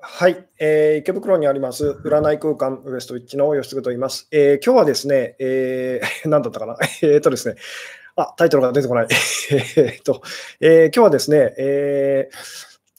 [0.00, 4.28] はい、えー、池袋にあります占い空間ウエストウィッチの吉嗣と言います。
[4.30, 6.76] えー、今日はですね、えー、 何だったかな？
[7.02, 7.56] えっとですね、
[8.14, 9.08] あ、タイトルが出てこない。
[9.76, 10.22] えっと、
[10.60, 12.36] えー、今日はですね、えー、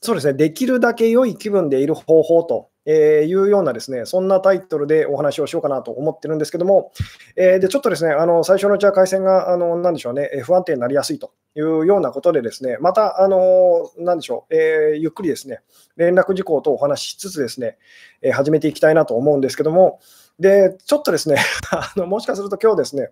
[0.02, 6.92] そうですね、できるだけ良い気分でいる方法とえー、いうようなですね、そんなタイトルでお話をしようかなと思ってるんですけども、
[7.36, 15.60] えー、でちょっとですね、あの最初のうちは回線が、あのなんでしょうね、不安定になりやすいというようなことでですね、また、あのなんでしょう、えー、ゆっくりですね、
[15.98, 17.78] 連絡事項とお話ししつつですね、
[18.24, 20.00] え始めていきたいなと思うんですけども、
[20.40, 21.38] で、ちょっとですね、
[21.70, 23.12] あのもしかすると今日ですね、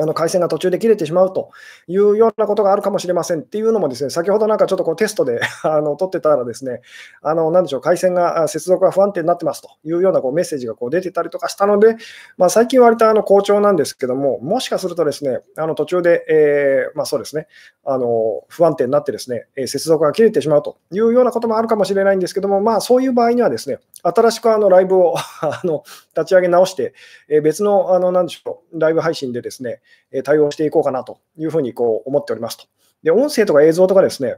[0.00, 1.50] あの回線が途中で切れてしまうと
[1.86, 6.82] いうようなことがあるかもしれませんっていうのも、ですね先ほどなんかちょっとこうテストで あの取ってたら、ですね
[7.22, 11.96] あのなんでしょう回線が接続が不安定になってますというようなこうメッセージがこう出てたりとかしたので、
[12.36, 17.48] まあ、最近割とあの好調なんですけども、もしかするとですねあの途中で、えー、まあ、そうですね
[17.84, 25.84] あの不安定になって、ですね接続が切れてしまうというようなこともあるかもしれないんですけども、まあ、そういう場合にはですね新しくあのライブを あの
[26.16, 26.94] 立ち上げ直して、
[27.28, 29.80] え別のあのなんでしょうライブ配信でですね
[30.24, 32.64] 対応していこうかなというふうにこう思っておりますと。
[33.02, 34.36] で、音声とか映像とかですね、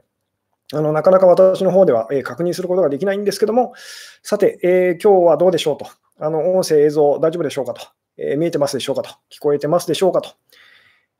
[0.73, 3.73] あのなかなか私の方では、え確認することができないんですけども、
[4.23, 5.87] さて、えー、今日はどうでしょうと。
[6.19, 7.87] あの音声、映像大丈夫でしょうかと、
[8.19, 9.11] えー、見えてますでしょうかと。
[9.31, 10.31] 聞こえてますでしょうかと。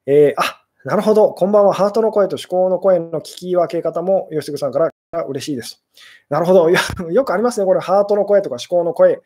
[0.07, 1.33] えー、あ、なるほど。
[1.33, 1.73] こんばんは。
[1.73, 5.83] ハートの声と思考の声の聞き分け方も、吉嗣さんから嬉しいです。
[6.29, 6.71] なるほど。
[7.11, 7.67] よくありますね。
[7.67, 9.21] これ、ハートの声とか思考の声、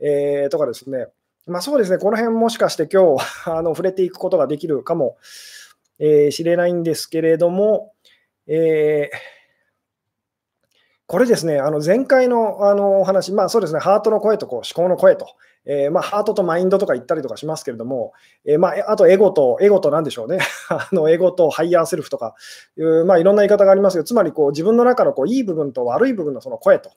[0.00, 1.06] えー、とかですね。
[1.46, 7.94] まあ、そうですね、この辺もしかして今日 あの触れていくことができるかもし、えー、れないんですけれども、
[8.46, 9.37] えー
[11.08, 15.26] これですね、あの前回のあのお話、まあそうですね、ハートの声とこう思考の声と、
[15.64, 18.12] えー、まあ、ハートとマインドとか言ったりとかしますけれども、
[18.46, 22.34] えー、まあ、あとエゴと、エゴとなんでしょうね、 あのエゴとハイヤーセルフとか
[22.76, 26.90] いう、まあ、いろんな言い方がありますけど、つまりこう自分の中のこういい部分と悪い部分のその声と、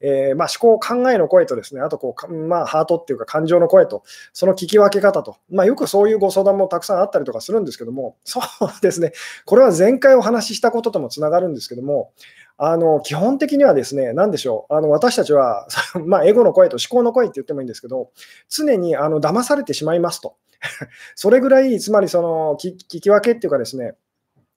[0.00, 9.12] えー、まあ、思考、考えの声とですね、あとこう、まあ、ハートっていうか感情の声と、その聞き分け方と、まあ、よくそういうご相談もたくさんあったりとかするんですけども、そうですね、
[9.44, 12.10] これは前回お話ししたことともつながるんですけども、
[12.56, 15.66] あの基本的にはですね、なんでしょう、あの私たちは、
[16.06, 18.10] まあ、エゴの声と思考の声って言ってもいいんですけど、
[18.48, 20.36] 常にあの騙されてしまいますと。
[21.14, 23.94] それぐらい、つまりその聞き分けっていうかですね、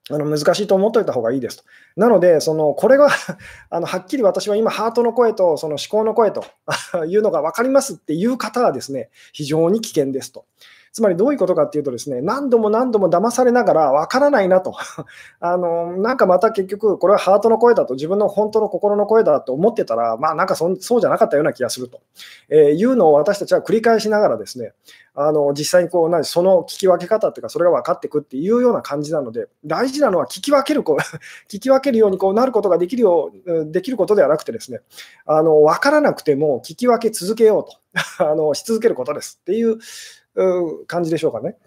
[0.10, 1.64] あの難しいと思っておいた方がいいですと。
[1.96, 3.10] なので、そのこれが
[3.70, 6.46] あのはっきり私は今、ハートの声とその思考の声と
[7.08, 10.46] いうのが分かりますっていう方はですね、非常に危険ですと。
[10.98, 14.74] つまりどういうことかっていうとですね、何度も何度も騙されながら分からないなと。
[15.40, 22.00] あの、なんかまた結局、これはハートの声だと、自分の本当の心の声だと思ってたら、まあなんかそそうじゃなかったような気がすると、
[22.50, 24.74] えー、いうのを私たちは繰り返しながらですね、
[25.14, 30.98] あの実際にこう何その聞き分け方っていうか、それが分かっていくっていうような感じなので、大事なのは聞き分けるこう
[31.48, 34.80] 聞き分けるようにこうなることができるようできることではなくてですね、
[35.28, 37.78] あの分からなくても聞き分け続けようと。
[38.20, 39.40] あのし続けることです。
[39.42, 39.78] っていう
[40.88, 41.58] 感じでしょうかね。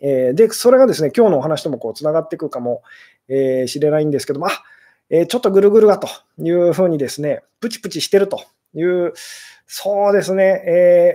[0.00, 2.82] えー、で、それがですね、今日のお話ともこうつながっていくかも
[3.28, 4.50] し、えー、れないんですけども、あ
[5.10, 6.08] え、ちょっとぐるぐるがと
[6.38, 8.42] いうふうにですね、プチプチしてると
[8.74, 9.12] いう、
[9.66, 11.14] そうですね、え、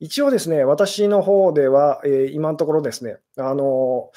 [0.00, 4.10] 一応ですね、私の方では、え、今のところですね、あの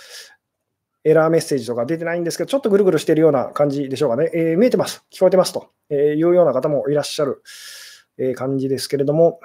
[1.04, 4.30] エラーメッセージとか出てないんですけど、ちょっとぐるぐるしてるような感じでしょうかね。
[4.34, 7.42] えー、見えてます、聞こえてますというような方もいらっしゃる、
[8.18, 9.40] え感じですけれども、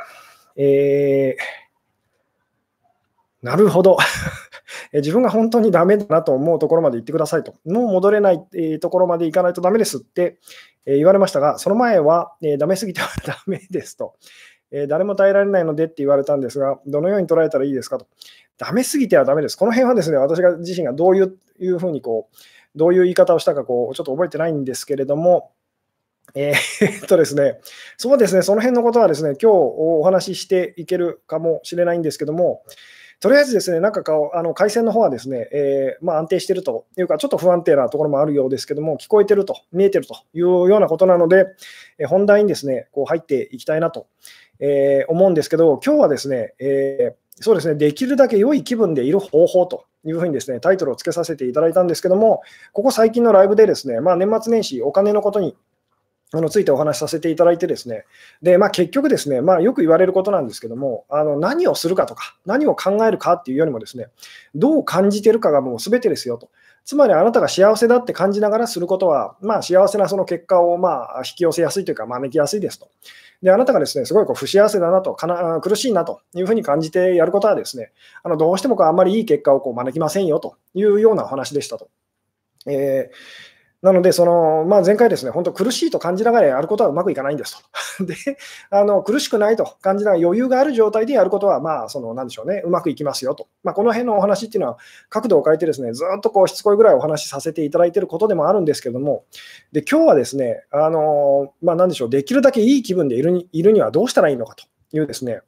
[0.57, 3.99] えー、なるほど。
[4.93, 7.55] 自分が本当にダメだなと思うところまで行ってくださいと。
[7.65, 10.39] もう戻れないところまで行かないとダメですって
[10.87, 14.15] 言われましたが、その前はダメすぎては ダメですと。
[14.89, 18.07] 誰も耐えられないのでって言われたんですが、どのように捉えたらいいですかと。
[18.57, 19.57] ダメすぎてはダメです。
[19.57, 22.37] この辺はですね、私が自身がどういういうふうにこう、
[22.77, 25.53] どういう言い方をしたかこう、ちょっと覚えてないんですけれども、
[26.35, 27.61] え、っとですね、
[27.97, 32.63] そうですね、その辺のことはですね、今日お話ししていけるかもしれないんですけども、
[33.21, 34.03] とりあえずですね、なんか
[34.35, 41.47] あの回線の方はですね、えー、まあ、安定しているというか、ちょっと不安定なところもあるようですけども、聞こえてると、見えてるというようなことなので、
[41.99, 44.07] え本題にですね、こう入っていきたいなと、
[44.59, 52.43] えー、思うんですけど、今日はですね、えそうですね、できるだけ良い気分でいる方法というふうにですね、タイトルをつけさせていただいたんですけども、
[52.73, 55.57] ここ最近のライブでですね、まあ、年末年始、お金のことに
[56.37, 58.05] あのついてお話しさせていただいてですね、
[58.43, 64.09] でまあ、結局ですね、まあ、よく言われることなんですけども、あの何をするかとか、何を考えるかっていうよりもですね、
[64.55, 66.51] どう感じてるかがもうすべてですよと。
[66.85, 72.89] つまりあなたが幸せだって感じながらすることは、まあ、幸せなその結果をまあ引き寄せやすいというか、招きやすいですと。
[73.43, 77.93] で、あなたがですね、すごいこう不幸せだなとかな、苦しいなというふうに感じてやることはですね、
[78.23, 81.89] あのどうしてもこうあんまりいい結果をこう招きませんよというようなお話でしたと。
[82.67, 83.54] えー
[83.85, 87.63] なので、そのまあ、前回ですね、本当苦しいと感じながらやることはうまくいかないんです
[87.99, 88.05] と。
[88.07, 88.15] で、
[88.71, 93.47] あの苦しくないと感じながら余裕がある状態でやることは、まあ、その、なんでしょうね、うまくいきますよと。
[93.63, 94.79] まあ、この辺のお話っていうのは、
[95.11, 99.25] 角度を変えてですね、ずっとこうしつこいぐらいお話しさせていただいていることでもあるんですけども、
[99.73, 104.65] で、今日はですね、あの、まあ、なんでしょう、できるだけいい気分でいるにいるにはどうしたらいいのかと
[104.97, 105.43] いうですね、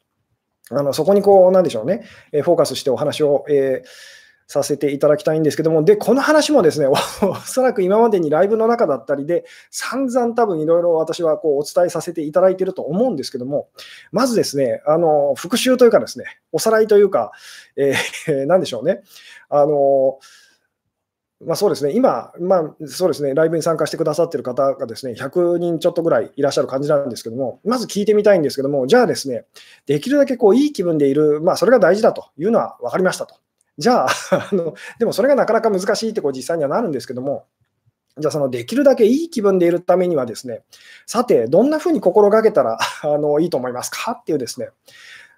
[0.70, 4.16] あのそこにこう、なんでしょうね、えフォーカスしてお話を、えー
[4.46, 6.96] させていただきたいんですけども、で、この話もですね、 お
[7.44, 13.68] そらく今までにライブの中だったりで、散々多分いろいろ私はこうお伝えさせていただいていると思うんですけども、
[14.12, 17.32] まずですね、あの復習というかですね、おさらいというか、
[17.76, 19.02] えー、 なんでしょうね、
[19.48, 20.18] あの
[21.44, 29.44] まあ、そうですね、今、まあ、そうですね、ライブに参加してくださっている方がですね、100人ちょっとぐらいいらっしゃる感じなんですけども、まず聞いてみたいんですけども、じゃあですね、
[29.84, 33.36] できるだけこういい気分でいる、まあ、それが大事だというのは分かりましたと。
[33.78, 34.08] じゃあ
[34.50, 37.46] あの、でもそれがなかなか難しいってこう実際にはなるんですけども、
[38.18, 40.62] じゃあそのできるだけいい気分でいるためにはですね、
[41.06, 44.70] さて、どんなふうに心がけたら あのいいと思いますかっていうですね、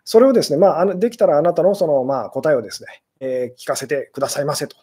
[0.04, 4.76] それをですね、まあ、できたらあなたのその、まあ、答えをですね、えー、聞かせてくださいませと、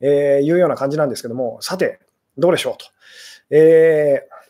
[0.00, 2.00] えいうような感じなんですけども、さて、
[2.38, 2.86] どうでしょうと。
[3.50, 4.44] えー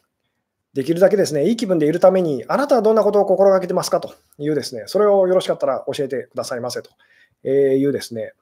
[0.75, 6.91] できるだけですね、いい気分でいるために、あなたはどんなことを心がけてますかというですね、それをよろしかったら教えてくださいませと
[7.49, 8.33] いうですね、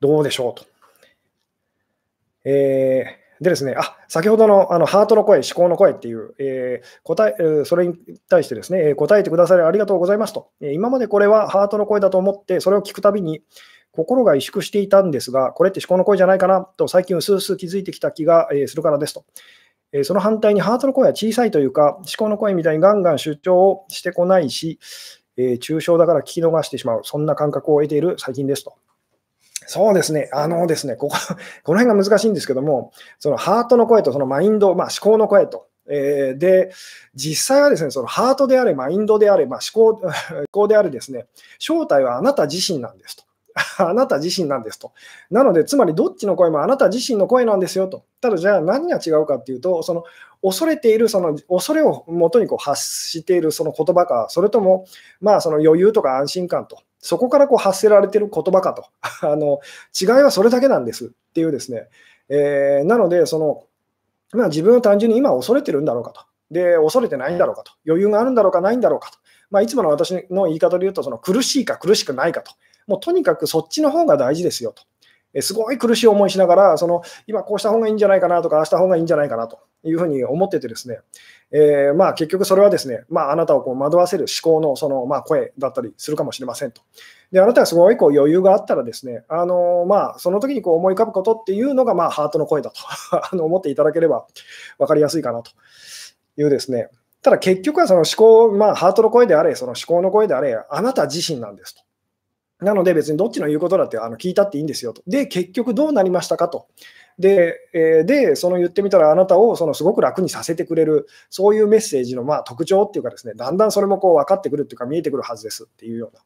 [0.00, 0.66] どうでしょうと。
[2.44, 7.94] えー、でですね、あ先ほどのあのハートの声、思考の声っていう、えー、答え、それに
[8.28, 10.50] 対してですね、答えてくださりありがとうございますと。
[10.60, 13.42] 今までこれはハートの声だと思って、それを聞くたびに、
[13.96, 19.24] 心が萎縮していたんですが、これって思考の声じゃないかなと最近うすうす気づいてきた気がするからですと。
[20.02, 24.80] その反対にハートの声は小さいというか、思考の声みたいにガンガン出張をしてこないし、
[25.36, 28.74] えー、抽象だから聞き逃してしまう、そんな感覚を得ている最近ですと。
[29.66, 30.28] そうですね。
[30.32, 31.16] あのですね、ここ、
[31.64, 36.72] この辺が難しいんですけども、そのハートの声とそのマインド、まあ、思考の声と、えー、で、
[37.14, 40.12] 実際はですね、そのハートであれ、マインドであれ、まあ、思考 思
[40.50, 41.26] 考であれですね、
[41.58, 43.24] 正体はあなた自身なんですと。
[43.78, 44.92] あなた自身なんですと。
[45.30, 48.04] なので、つまりどっちの声もあなた自身の声なんですよと。
[48.20, 50.04] ただ、じゃあ何が違うかっていうと、その
[50.42, 54.86] 恐れている、その恐れをもとにこう発しているその言葉か、それとも、
[55.20, 58.86] まあ、その余裕とか安心感と、そこからこう発せられている言葉かと。
[59.28, 59.60] あの
[60.00, 61.88] 違いはそれだけなんですっていうですね。
[62.30, 63.64] えー、なので、その、
[64.32, 66.22] まあ、自分を単純に今恐れてるんだろうかと。
[66.50, 67.72] で、恐れてないんだろうかと。
[67.86, 69.18] 余裕があるんだろうかないんだろうかと。
[69.50, 72.52] まあ、いつもの私の言い方で言うと、その苦しいか苦しくないかと。
[72.86, 75.42] もうとにかくそっちの方が大事ですよと。
[75.42, 81.00] すごい苦しい思いしながら、その今こうした方がいいんじゃないかなとか、ああした方がいいんじゃないかなというふうに思っててですね、
[81.56, 86.82] えー、まあ結局それはですね、まあ、あなたをこう惑わせる思考のそのまあ声だったりするかもしれませんと。
[87.30, 92.80] で、あなたがすごいこう余裕があったらですね、あのまあ、その時にこう思い浮かぶことっていうのがまあハートの声だと
[93.32, 94.26] あの思っていただければ
[94.78, 95.52] 分かりやすいかなと
[96.36, 96.88] いうですね。
[97.22, 101.82] ただ結局はその思考、まあハートの声であれ、その思考の声であれ、あなた自身なんですと。
[102.64, 105.02] なので別にどっちの言うことだってあの聞いたっていいんですよと。
[105.06, 106.66] で、結局どうなりましたかと。
[107.18, 116.22] で、えー、でその言ってみたらあなたをそのすごく楽にさせてくれる、そういうメッセージのまあ特徴っていうかですね、だんだんそれもこう分かってくるっていうか見えてくるはずですっていうような。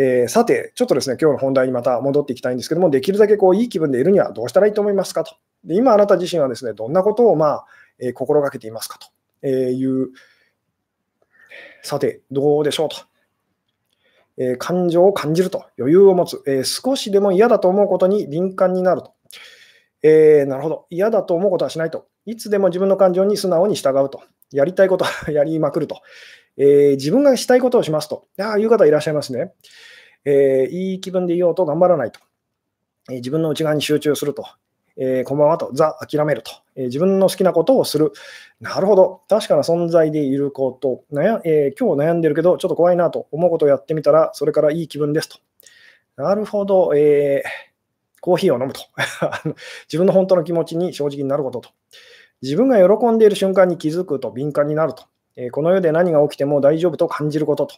[0.00, 5.34] えー、さて、ちょっとですね、今日の本題にまた戻っていきたいんですけども、できるだけこういい気分でいるにはどうしたらいいと思いますかと。
[5.64, 7.66] で今あなた自身はですね、どんなことをまあ、
[7.98, 8.98] えー、心がけていますか
[9.42, 10.10] という、
[11.82, 12.96] さて、どうでしょうと。
[14.40, 19.12] え感情を感じると、余裕を持つ、え少しでも嫌だと思うことに敏感になると。
[20.02, 22.06] えー、なるほど、嫌だと思うことはしないと。
[22.26, 24.22] いつでも自分の感情に素直に従うと。
[24.52, 26.00] やりたいことは やりまくると。
[26.56, 28.26] えー、自分がしたいことをしますと。
[28.40, 29.52] ああいう方いらっしゃいますね。
[30.24, 32.20] えー、いい気分でいようと頑張らないと。
[33.10, 34.44] え自分の内側に集中すると。
[35.00, 38.12] えー、こんばんはと、ザ・諦めると、えー、自分の好きなことをする。
[38.60, 45.38] なるほど、確かな存在でいること、悩えー、今日悩んでるけど、ちょっと怖いなと思うことをやってみたら、それからいい気分ですと。
[46.16, 47.44] なるほど、え
[48.20, 48.80] コーヒーを飲むと。
[49.86, 51.70] 自分の本当の気持ちに正直になることと。
[52.42, 55.04] 自分が喜んでいる瞬間に気づくと敏感になると。
[55.36, 57.76] えこの世で何が起きても大丈夫と感じることと。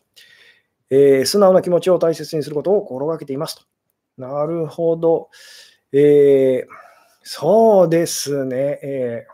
[0.90, 3.62] え素直な気持ちを大切にすることを心がけていますと。
[4.16, 5.28] なるほど。
[5.92, 6.90] えー
[7.22, 8.80] そうですね。
[8.82, 9.32] えー、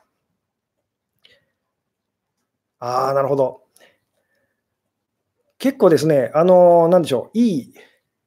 [2.78, 3.62] ああ、なるほど。
[5.58, 7.74] 結構ですね、あのー、なんでしょう、いい、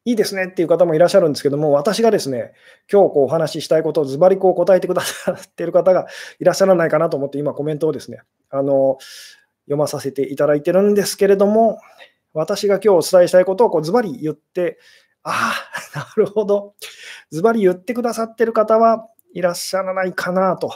[0.09, 2.53] いいですねっていう方もいらっしゃるんですけども、私がですね、
[2.91, 6.07] 今日こうお話ししたいことをズバリこう答えてくださっている方が
[6.39, 8.97] いらっしゃらないかなと思って、今コメントをですね、あの
[9.65, 11.79] 読まさせていただいてるんですけれども、
[12.33, 14.79] 私が今日お伝えしたいことをこうズバリ言って、
[15.21, 15.53] あ
[15.93, 16.73] あ、 なるほど。
[17.29, 20.73] ズバリ言ってくださってる方は、いらっしゃらないかなと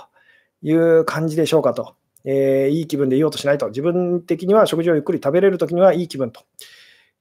[0.61, 1.95] いう感じでしょうかと。
[2.23, 3.69] えー、いい気分でいようとしないと。
[3.69, 6.41] 自分的には食事をゆっくり食べれるときにはいい気分と。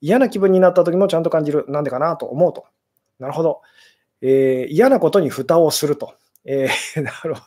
[0.02, 1.64] 嫌な気分になったときもちゃんと感じる。
[1.68, 2.66] なんでかなと思うと。
[3.18, 3.62] なるほど。
[4.20, 6.14] えー、嫌なことに蓋をすると。
[6.44, 7.46] えー、 なるほど。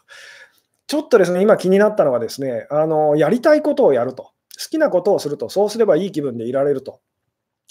[0.88, 4.32] ちょっとですね、今気になったのはですね、あのやりたいことをやると。
[4.58, 7.02] 好きなことをすると、そうすればいい気分でいられると。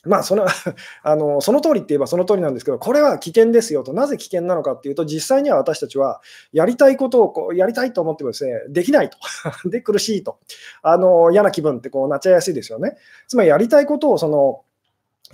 [0.06, 0.46] まあその
[1.02, 6.20] あの、その通りって言えばその通りなんですけど、これは危険ですよと、なぜ危険なのかっていうと、実際には私たちは
[6.52, 9.18] やりたいことをこうやりたいと思ってもですね、できないと。
[9.68, 10.38] で、苦しいと。
[10.82, 12.96] あの嫌な気分ってこうなっちゃいやすいですよね。
[13.28, 14.62] つまりやりたいことをその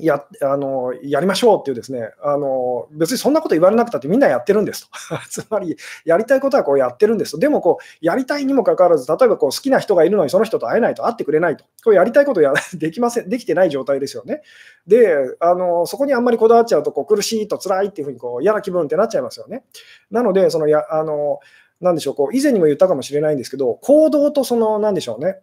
[0.04, 5.19] やあのやりましょうっていうですねあの、別にそんなこと言われなくたってみんなやってるんですと。
[5.28, 7.38] つまり、やりたいことはこうやってるんですと。
[7.38, 11.64] でもこう、やりたいにもかかわらず、例えばこう好きな人がいるのにその人と会えないと、会ってくれないと。
[11.85, 14.42] こうやりたいことや できません、できてない状態ですよね。
[14.87, 19.64] で、あのそこにあんまりこだわっちゃうとこう苦しいと辛いっていうふうにこう嫌な気分ってなっちゃいますよね。
[20.11, 21.40] なので、そのやあの
[21.80, 25.40] なんでしょうこう以前にも言ったかもしれないんですけど、行動とその、なんでしょうね、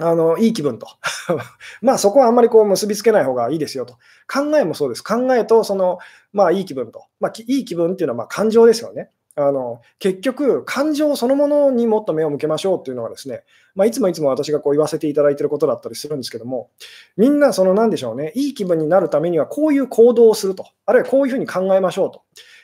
[0.00, 0.88] あのいい気分と。
[1.82, 3.94] まあそこはあんまりこう結びつけない方がいいですよと。
[4.26, 5.02] 考えもそうです。
[5.02, 5.98] 考えとその、
[6.32, 7.04] まあ、いい気分と。
[7.20, 9.10] まあ、いい気分っていうのはま感情ですよね。
[9.36, 16.70] あの結局、感情そのものにもっと目を向けましょうっていうのはですね、まあ、いつもいつも私がこう言わせていただいてることだったりするんですけども、
[17.16, 22.22] みんな、その何でしょうね、いい気分になるためにはこういう行動をすると、あるいはこういうふうに考えましょうと。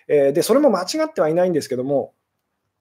[0.08, 2.12] えー、で、それも間違ってはいないんですけども、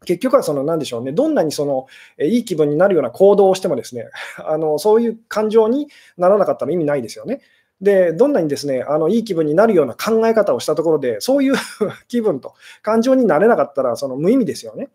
[0.06, 1.88] 結局はその何でしょうね、どんなにその
[2.20, 4.06] いい気分になるような行動をしてもですね、
[4.46, 7.42] あのそういう感情にならなかったら意味ないですよね。
[7.82, 11.56] で、どんなにですね、あのいい気分になるような考え方をしたところで、そういう
[12.08, 14.90] 気分と感情になれなかったらその無意味ですよね。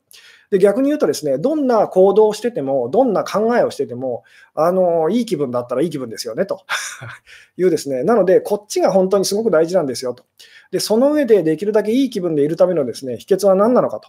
[0.51, 4.25] で逆に言うとですね、どんな行動をしてても、どんな考えをしてても、
[4.55, 6.63] あのいい気分だったらいい気分ですよねと
[7.57, 10.25] いうですね、なので、こっちが本当にすごく大事なんですよと。
[10.73, 14.09] で、その上でできるだけいい気分でいるためのですね、秘訣は何なのかと。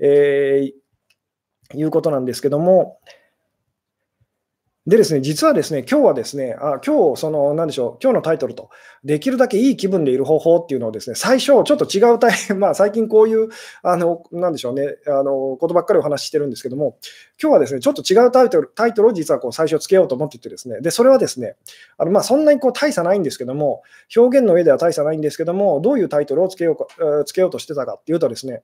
[0.00, 2.98] えー、いうことなんですけども、
[4.86, 8.68] でですね、実はですね、今日はですね、あ今日、その、なんでしょう、今日のタイトルと、
[9.02, 13.48] できるだけいい気分でいる方法っていうのをですね、最初、ちょっと違うタイ まあ、最近こういう、
[13.82, 16.98] あの、なんでしょうね、あの、ことばっかりお話ししてるんですけども、
[17.42, 21.56] 今日はですね、ちょっと違うタイトル、タイトルを実はこう最初つけようと思っててですね、で、それはですね、
[21.96, 23.84] あの、まあ、そんなにこう大差ないんですけども、
[24.14, 28.62] 表現の上では大差ないんですけども、どういうタイトルをつけようか、つけようとしてたかっていうとですね、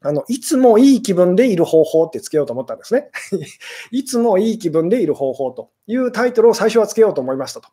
[0.00, 3.10] あの、いつもいい気分でいる方法ってつけようと思ったんですね。
[3.90, 7.68] いつもいい気分でいる方法というタイトルを最初はつけようと思いましたと。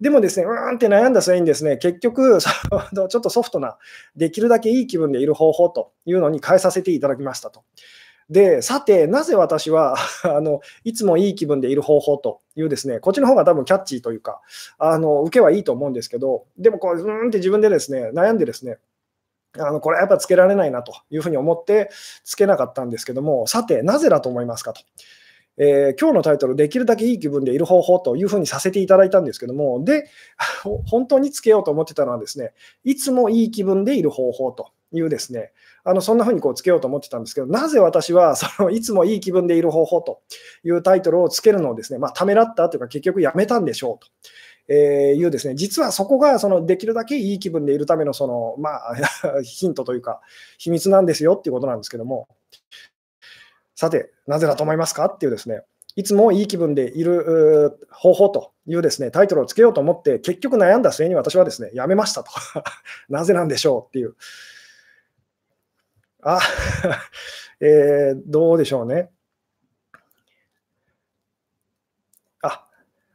[0.00, 3.78] でもですね、うーんって悩んだ末にですね、結局、 ちょっとソフトな、
[4.16, 7.62] できるだけいい気分でいる方法というのに変えさせていただきましたと。
[8.28, 14.40] で、さて、なぜ私は あのいつもいい気分でいる方法というですね、こっちの方が多分キャッチーというか、
[14.78, 18.78] あの受けはいいと思うんですけど、でもこう、うーんって自分でですね、悩んでですね、
[19.58, 21.90] あのこれはやっぱつけられないなというふうに思って
[22.24, 24.82] つけなかったんですけども、さて、なぜだと思いますかと。
[25.58, 30.08] えー、今日のタイトル、できるだけいい気分でいる方法というふうにさせていただいたんですけども、で、
[30.86, 32.52] 本当につけようと思ってたのはですね、
[32.84, 35.52] いつもいい気分でいる方法というですね、
[35.84, 40.20] あのそんなふうにこうつけようと思ってたんですけど、なぜ私は そのいつもいい気分でいる方法と
[40.64, 44.08] いうタイトルをつけるのをですね、まあ、ためらったというか、結局やめたんでしょうと。
[44.68, 44.76] えー、
[45.14, 48.96] いうですね、実はそこがそのできるだけいい気分でいるためのその、まあ、
[49.42, 50.20] ヒントというか、
[50.58, 52.28] 秘密なんですよっていうことなんですけども、
[53.74, 55.62] さて、なぜだと思いますかっていうですね、
[55.96, 62.30] いつもいい気分でいる方法というですね、タイトルをつけようと思って、結局悩んだ末に私はですね、やめましたと。
[63.10, 64.14] なぜなんでしょうっていう。
[66.22, 66.40] あ、
[67.60, 69.10] えー、どうでしょうね。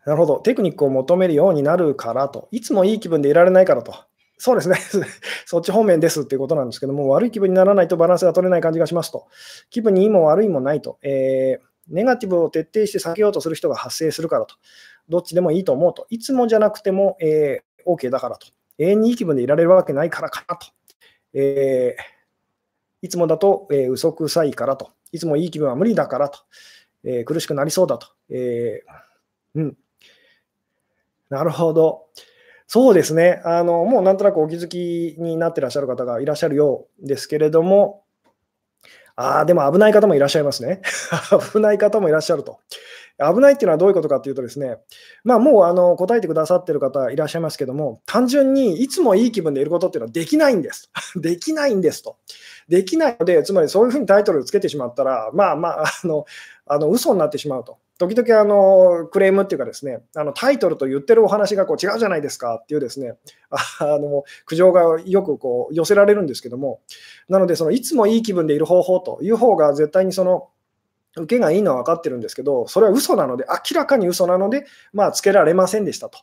[0.08, 0.40] なるほど。
[0.40, 2.48] テクニックを求めるようになるからと。
[2.52, 3.94] いつもいい気分でいられないからと。
[4.38, 4.78] そうですね。
[5.46, 9.28] そっち方面ですっていうことなんですけども、悪い気分にならないとバランスが取れない感じがしますと。
[9.70, 10.98] 気分にいいも悪いもないと。
[11.02, 14.56] えー、ネガティブを徹底して避けようとする人が発生するからと。
[15.10, 16.08] どっちでもいいと思うと。
[16.10, 18.48] いつもじゃなくても、えー、OK だからと。
[18.78, 20.68] 永遠にいい気分でいられるわけないからかなと。
[21.34, 24.92] えー、いつもだと、えー、嘘くさいからと。
[25.12, 26.40] いつもいい気分は無理だからと。
[27.04, 28.08] えー、苦しくなりそうだと。
[28.30, 29.78] えー、うん。
[31.30, 32.06] なるほど。
[32.68, 33.42] そうですね。
[33.46, 38.04] あの、もうなんとなくお気づきになってらっしゃる方がいらっしゃるようですけれども、
[39.16, 40.82] ああ、でも危ない方もいらっしゃいますね。
[41.54, 42.60] 危ない方もいらっしゃると。
[43.20, 44.78] 危ないっていうのはどういうことかっていうとですね、
[45.24, 50.92] まあ、もうあの答えてくださってる方いらっしゃいますけども、単純にいつもいい気分でいることっていうのはできないんです。
[51.16, 52.18] できないんですと。
[52.68, 56.26] できないので、つまりそういうふうにタイトルをつけてしまったら、まあまあ、あの、
[56.68, 57.78] あの嘘になってしまうと。
[57.98, 63.16] 時々あのクレームっていうかですね、あのタイトルと言ってるお話がこう違うじゃないですかっていうですね、
[63.50, 66.82] あ の苦情がよくこう寄せられるんですけども、
[67.28, 70.50] なので、そのいつもいい気分でいる方法という方が絶対にその
[71.16, 76.20] 受けがいいのは分かってるんですけど、それは嘘なので、明らかに嘘なので、まあ、つけられませんでしたと。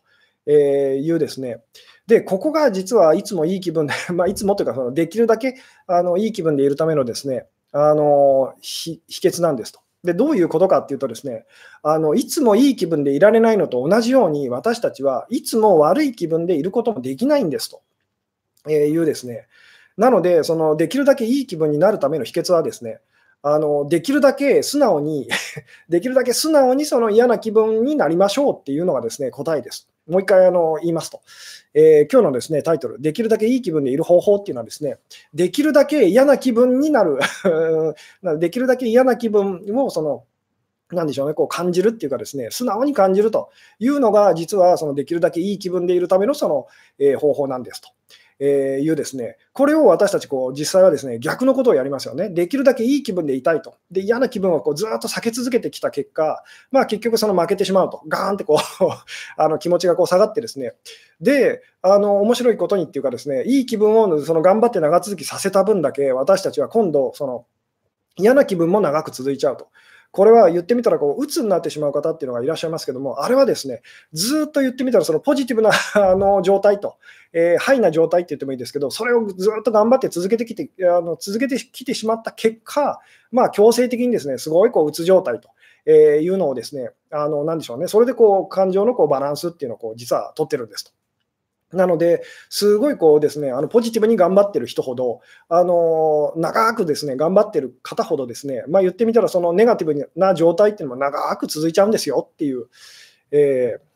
[0.47, 1.63] えいうですね。
[2.07, 9.81] で、ここが実はいつもいい気分で、 まあ、いつもというか、そのできるだけあのいい気分でいるためのですね、あの秘訣なんですと。
[10.05, 11.47] で、どういうことかっていうとですね、
[11.83, 17.83] あのいつもいい気分でいられないのと同じように、私たちはいつも悪い気分でいることもできないんですと、
[18.69, 19.47] えいうですね。
[19.97, 23.01] なので、そのできるだけいい気分になるための秘訣はですね、
[23.43, 25.29] あのできるだけ素直に
[25.89, 29.89] できるだけ素直にその嫌な気分になりましょうっていうのがですね答えです。
[30.07, 31.23] もう一回あの言いますと、
[31.73, 34.99] えー、今日のですねタイトル、できるだけいい気分でいる方法っていうのはですね、
[35.33, 37.19] できるだけ嫌な気分になる
[38.39, 40.25] できるだけ嫌な気分をその
[40.93, 46.67] なんでしょうね、こう感じるっていうかですね、素直に感じるというのが、実はそのできるだけいい気分でいるためのその、
[46.99, 47.89] えー、方法なんですと。
[48.41, 52.29] えいうですね、これを私たちこう実際はですね逆のことをやりますよね。
[52.31, 53.77] できるだけいい気分でいたいと。
[53.91, 58.03] で嫌な気分をこうずっと避け続けてきた結果、まあ、結局その負けてしまうと。
[58.09, 58.59] ガーンってこう
[59.41, 60.75] あの気持ちがこう下がってですね。
[61.21, 67.47] で、あの面白いことにっていうかですね、いい気分をその頑張って長続きさせた分だけ私たちは今度その
[68.17, 69.69] 嫌な気分も長く続いちゃうと。
[70.15, 76.99] これは言ってみたらこう、鬱になってしまう方っていうのがいらっしゃいますけども、あれはですね、ずっと言ってみたら、そのポジティブな あの状態と、
[77.33, 83.01] えー、ハイな状態って言ってもいいですけど、それをずっと頑張って続けてきて、あの続けてきてしまった結果、
[83.33, 85.49] まあ、強制的にですね、すごいこう、鬱状態と。
[85.85, 90.93] えー、いうのをですね、あの、なんでしょうね、それでこう、感情のこうバランスっていうのをこう、実は取ってるんですと。
[91.75, 102.67] なので、すごいこうですね、あのポジティブに頑張ってる人ほど、あの長くですね、頑張ってる方ほどですね、まあ、言ってみたら、そのネガティブな状態っていうのも長く続いちゃうんですよっていう。
[103.31, 103.95] えー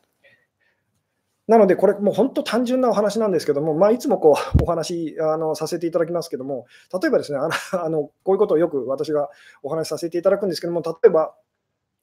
[1.49, 6.67] なので、これ、もう本当単純なお話なんですけども、まあ、いつもこう お話あのさせていただきますけども、
[7.01, 9.31] 例えばですね、あのこういうことをよく私が
[9.63, 11.33] お話しさせていただくんですけども、例えば、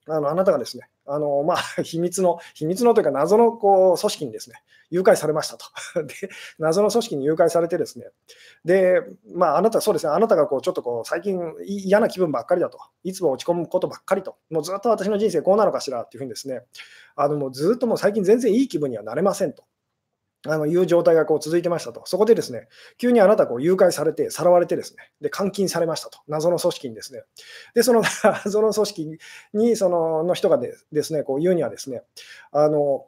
[0.09, 4.57] あのあなたがですね、あのまあ、 秘密の、秘密のというか、謎のこう組織にですね、
[4.91, 5.67] 誘拐されましたと。
[6.07, 6.15] で、
[6.59, 8.11] 謎の組織に誘拐されてですね、
[8.65, 9.03] で、
[9.35, 16.63] まあ、あなた、そうですね、あなたがこうちょっとこう最近嫌な気分ばっかりだと、いつも落ち込むことばっかりと、もうずっと私の人生こうなのかしらっていうふうにですね、
[17.17, 19.65] あのもうずっともう最近全然いい気分にはなれませんと。
[20.49, 22.03] あのいう状態がこう続いてましたと。
[22.05, 26.19] そこでですね、急にあなたこう誘拐されて、さらわれてですね、で監禁されましたと。
[26.29, 27.23] 謎の組織にですね。
[27.75, 29.19] で、その 謎の組織
[29.55, 32.03] にそのの人がでですね、こう言うにはですね、
[32.53, 33.07] あの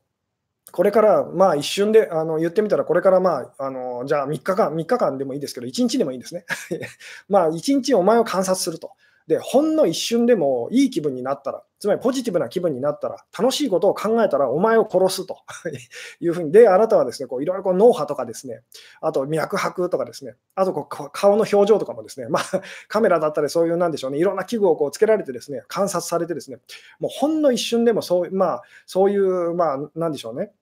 [0.70, 6.44] これからまあ一瞬であの言ってみたら、これからまあ、あのじゃあ3日間、3日間でもいいですけど、1日でもいいんですね。
[7.28, 8.92] まあ1日お前を観察すると。
[9.28, 15.36] で、ほんの一瞬でもいい気分になったら、つまりポジティブな気分になったら、楽しいことを考えたら、お前を殺すと
[16.18, 18.62] いうふうに、で、あなたはですね、こういろいろこう脳波とかですね、
[19.02, 22.42] あと脈拍とかですね、あとこう顔の表情とかもですね、まあ、
[22.88, 26.58] カメラだったりそういうなんでしょうね、いろんな器具をこうつけられてですね、観察されてですね、
[26.98, 30.52] もうほんの一瞬でもそう,、まあ、そういう、まあ、なんでしょうね、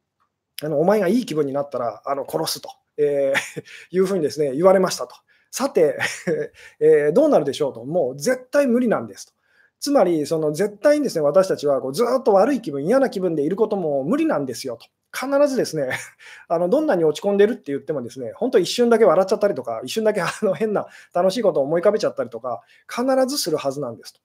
[0.60, 3.62] あのお前がいい気分になったらあの殺すと、えー、
[3.96, 5.14] いうふうにですね、言われましたと。
[5.56, 5.98] さて、
[6.80, 9.32] えー、どうなるでしょうと、もう絶対無理なんですと。
[9.80, 14.86] つまり、その絶対にですね私たちはこうずっと悪い気分、嫌な気分でいることも無理なんですよと。
[15.18, 15.96] 必ずですね、
[16.48, 24.20] あのどんなに落ち込んでるって言ってもですね、本当一瞬だけ笑っちゃったりとか、一瞬だけあの変な楽しいことを思い浮かべちゃったりとか、必ずするはずなんですと。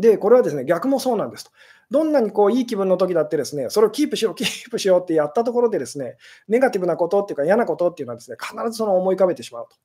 [0.00, 1.50] で、これはですね、逆もそうなんですと。
[1.90, 6.16] どんなにこういい気分の時だってですね、それをキープしよう、キープしようってやったところでですね、
[6.48, 9.76] ネガティブなことっていうか嫌なことっていうのはですね、必ずその思い浮かべてしまうと。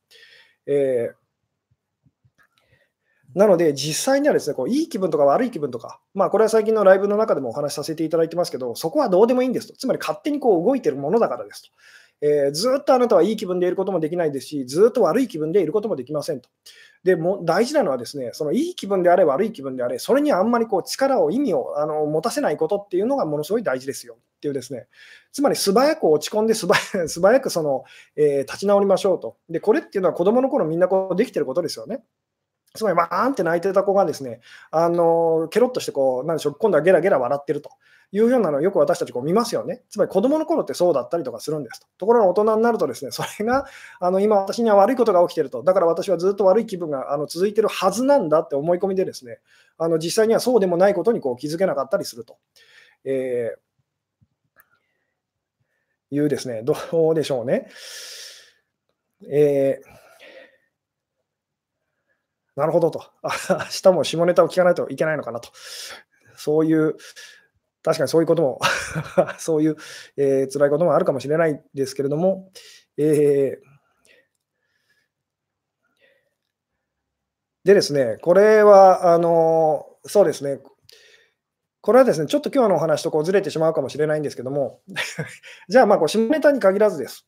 [0.67, 1.23] えー
[3.35, 9.75] なので、実際にはですね、こういい気分とか悪い気分とか、まあ、これは最近のライブの中でもお話しさせていただいてますけど、そこはどうでもいいんですと。
[9.75, 11.69] つまり勝手にこう動いているものだからですと。
[12.21, 16.49] えー、ずっとあなたはいい気分でいることもできないですし、ずっと悪い気分でいることもできませんと。
[17.03, 24.87] でも大事なのはですね、そのいい気分であれ、悪い気分であれ、それにあんまりこう力を、意味をあの持たせないことっていうのがものすごい大事ですよっていうですね、
[25.33, 27.83] つまり素早く落ち込んで素早 素早くその、
[28.15, 29.35] えー、立ち直りましょうと。
[29.49, 32.03] で、これっていうのは子どもの頃みんなこうできてることですよね。
[32.73, 37.69] つまり、バーンって泣いてた子がですね、あのケロッとしてこう、なんでしょう、今度はゲラゲラ笑ってると。
[38.15, 39.81] いうようなのをよく私たちこう見ますよね。
[39.89, 41.87] つまり子供の頃ってそうだったりとかするんですと。
[41.97, 43.65] ところが大人になるとですね、それが
[43.99, 45.63] あの今私には悪いことが起きてると。
[45.63, 49.39] だから私はずっと悪い気分があの続いてるはずなんだって思い込みでですね、
[49.79, 52.37] あの実際にはそうでもないことにこう気づけなかったりすると。
[53.03, 56.75] えー、いうですね、ど
[57.09, 57.67] うでしょうね。
[59.27, 60.02] えー
[62.55, 63.03] なるほどと。
[63.23, 63.29] 明
[63.81, 65.49] 日も下ネタを聞かないといけないのかなと。
[66.35, 66.95] そういう、
[67.83, 68.59] 確かにそういうことも
[69.39, 69.75] そういう、
[70.17, 72.51] えー、辛いこともあるかもしれないですけれども、
[72.97, 73.73] えー
[77.63, 80.59] でですね、これは、あの、そうですね、
[81.81, 84.81] これはですね、ちょっと今日のお話とこうずれてしまうかもしれないんですけども、
[85.69, 87.25] じゃあ、まあ、下ネタに限らずです。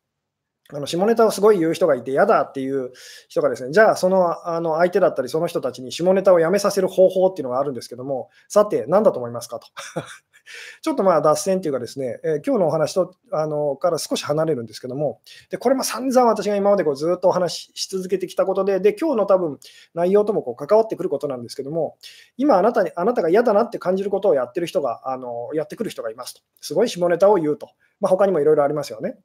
[0.73, 2.91] あの下ネタをすごい言う人がいて嫌だっていう
[3.27, 9.67] 人がですね、じゃあそのあの相手だったりその人たちに下ネタをやめさせる方法っていうのがあるんですけども、さて何だと思いますかと。
[10.81, 19.59] ちょっとまあ脱線というかですね、えー、今日のお話とあのから少し離れるんですけども、でこれも散々私が今までこうずっとお話し続けてきたことで、で今日の多分
[19.93, 21.97] 内容ともこう関わってくることなんですけども、
[22.37, 26.41] 今あなたにあなたが嫌だなって感じることをやってる人があのやってくる人がいますと。
[26.59, 27.69] すごい下ネタを言うと。
[27.99, 29.17] まあ、他にもいろいろありますよね。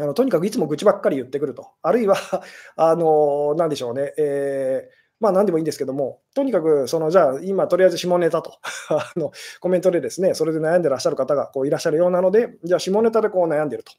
[0.00, 1.70] あのとにかくいつも愚痴ばっかり言ってくると。
[1.82, 2.16] あるいは、
[2.76, 4.14] あのなんでしょうね。
[4.18, 8.58] えーまあ何でもいいんですけども、とにかく、そのじゃあ、今、とりあえず下ネタと
[8.90, 13.92] あのコメントでですね、それで悩んでらっしゃる方がこういらっしゃるようなので、じゃあ、下ネタでこう悩んでると。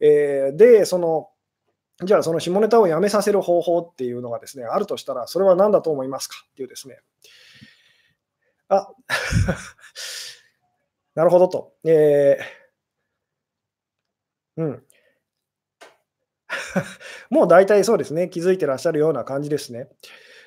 [0.00, 1.28] えー、で、その、
[2.04, 6.34] じゃあ、その下ネタをやめさせる方法っていうのがですね、あるとしたら、それは何だと思いますか？
[6.52, 6.98] っていうですね。
[8.68, 8.88] あ
[11.14, 11.74] なるほどと。
[11.84, 14.86] えー、うん。
[17.30, 19.88] もう大体そうですね、気づいてらっしゃるような感じですね。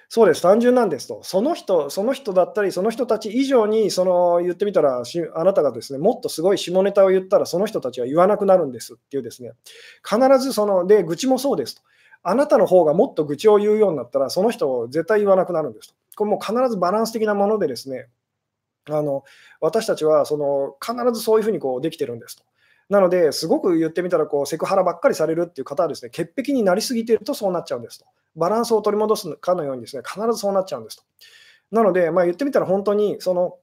[0.09, 1.21] そうです、単純なんですと。
[1.23, 9.51] その人、その人だったり、その人たち以上に、その言ってみたらあなたがですね、もっとすごい下ネタを言ったら、その人たちは言わなくなるんですっていうですね、
[10.07, 11.81] 必ずその、で、愚痴もそうですと。
[12.23, 15.95] あなたの方がもっと愚痴を言うようになったら、その人を絶対言わなくなるんですと。
[16.15, 18.07] これもう必ずバランス的なものでですね、
[18.89, 19.23] あの
[19.59, 22.43] 私たちはその必ずそういうふうにこうできてるんですと。
[22.89, 28.05] なので、すごく言ってみたらこうセクハラばっかりされるっていう方はですね、潔癖になりすぎているとそうなっちゃうんですと。
[28.35, 31.03] バランスを取り戻すかのようにですね、必ずそうなっちゃうんですと。
[31.71, 33.57] なので、まあ、言ってみたら本当にその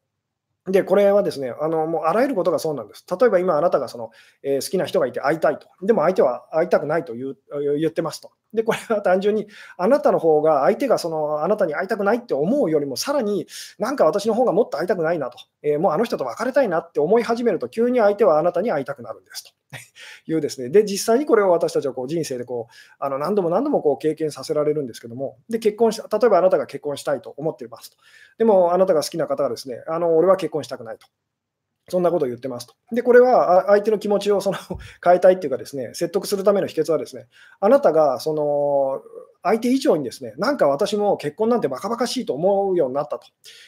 [0.67, 3.05] で、これはですね、あのもうあらゆることがそうなんです。
[3.11, 4.11] 例えば今、あなたがその、
[4.43, 5.69] えー、好きな人がいて会いたいと。
[5.83, 7.39] でも相手は会いたくないと言う
[7.79, 8.31] 言ってますと。
[8.55, 9.47] で、これは単純に
[9.77, 13.47] あなたの方が相手がそのあなたに会いたくないって思うよりも、さらに
[13.79, 19.51] なんか私の方がもっと会いたくないなと、えー、もうあの人と別れたいなって思い始めると、急に相手はあなたに会いたくなるんですと。
[20.27, 20.69] いうですね。
[20.69, 27.97] で、実際にこれを私たちはこう人生でこうあの何度も何度もこう経験させられるんですけども、で、結婚した、例えばあなたが結婚したいと思っていますと。
[28.39, 31.07] でも、あなたが好きな方はですね、あの俺は結婚したくないと。
[31.89, 32.75] そんなことを言ってますと。
[32.93, 34.59] で、これは相手の気持ちをその
[35.05, 37.27] 変えたいっていうかですね、説得するための秘訣はですね、
[37.61, 39.03] あなたがその
[39.45, 43.27] 相手以上にですね、なんか私も結婚なんてバカバカしいと思うようになったと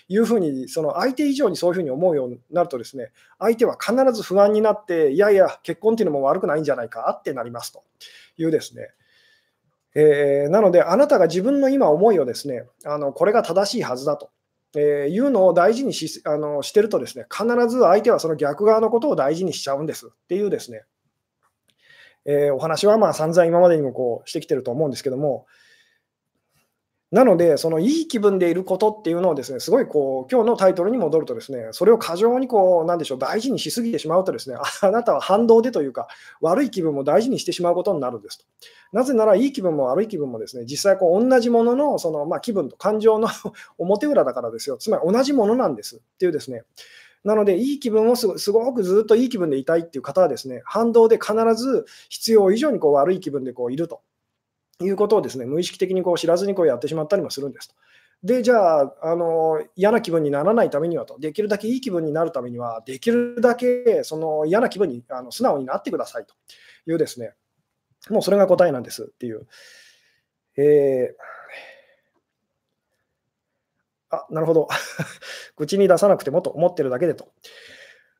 [0.08, 7.84] いうふうに、その相手以上にそういうふうに思うようになるとですね、相手は必ず不安になって、いやいや、結婚っていうのも悪くないんじゃないかってなりますと
[8.38, 8.88] いうですね、
[9.94, 14.30] えー、なので、あなたが自分の今思いをですね、あのこれが正しいはずだと。
[14.78, 20.82] えー、いうのを大事にしあのしてるとですね、必ず相手はその逆側のことを大事にしちゃうんですっていうですね、
[22.26, 25.46] えー、お話はまあ散々今までにもこうしてきてると思うんですけども、
[27.12, 36.08] なので、そのいい気分でいることっていうのをですね、すごいこう、今日のタイトルに戻るとですね、それを過剰にこう、なんでしょう、大事にしすぎてしまうとですね、 あなたは反動でというか、
[36.40, 38.44] 悪い気分も大事にしてしまうことになるんですと。
[38.92, 43.28] なぜなら、いい気分も悪い気分もですね、実際こう、同じものの、その、まあ、気分と感情の
[43.78, 44.76] 表裏だからですよ。
[44.76, 46.64] つまり同じものなんですっていうですね、
[47.22, 54.00] なので、いい気分をすごくずっといい気分でいたいっていう方はですね、反動で必ず必要以上にこう悪い気分でこういると。
[54.80, 57.74] いうことをですね無意識的にこう知らずにこうやってしまったりもするんですと。
[58.22, 66.34] で、じゃあ、あの嫌な気分にならないためにはと、できるだけいい気分になるためには、できるだけその嫌な気分にあの素直になってくださいと
[66.90, 67.34] いうですね、
[68.10, 69.46] もうそれが答えなんですっていう。
[70.58, 74.68] えー、あ、なるほど。
[75.56, 77.28] 口に出さなくてもと思ってるだけでと。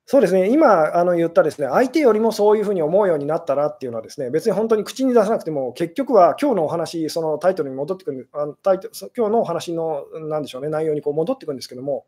[0.08, 12.06] そうですね、今あの言ったですね、相手よりもそういうふうに思うようになったらっていうのはですね、別に本当に口に出さなくても、結局は今日のお話、そのタイトルに戻ってくる、あのタイト今日のお話のなんでしょうね、内容にこう戻ってくるんですけども、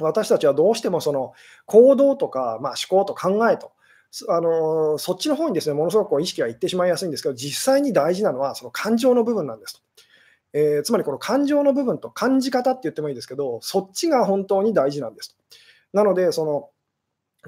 [0.00, 1.34] 私たちはどうしてもその
[1.66, 3.72] 行動とか、まあ、思考と考えと、
[4.30, 9.80] あのそっちの方にですね、ものすごくこう意識がいってしまいやすいんですけど、実際に大事なのはその感情の部分なんですと。
[10.54, 15.36] えー、つまりこの感情の部分と感じ方って言ってもいいですけど、そっちが本当に大事なんですと。
[15.92, 16.70] なので、その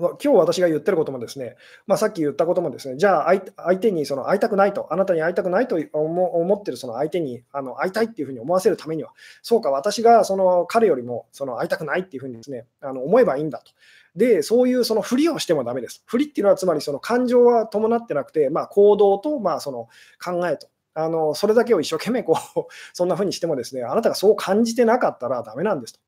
[0.01, 13.73] 今日私が言ってることもですね、まあ、さっき言ったこともですね、じゃあ相手にその会いたくないと、あなたに会いたくないと思ってるその相手にあの会いたいっていうふうに思わせるためには、そうか、私がその彼よりもその会いたくないっていうふうにですね、あの思えばいいんだと。
[14.17, 16.03] で、そういうそのふりをしてもだめです。
[16.07, 19.89] ふりっていうのは、つまりその感情は伴ってなくて、まあ、行動とまあその
[20.23, 22.61] 考えとあのそれだけを一生懸命こう
[22.93, 26.01] そんな風にしてもですね、あなたがそう感じてなかったらダメなんですと。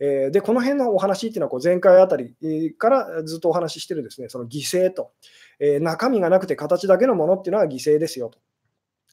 [0.00, 2.34] えー、で、この辺のお話っていうのはこう前回あたり
[2.76, 5.12] からずっとお話ししてるですね、その犠牲と、
[5.60, 8.38] えー、中身がなくて形だけのものっていうのは犠牲ですよと。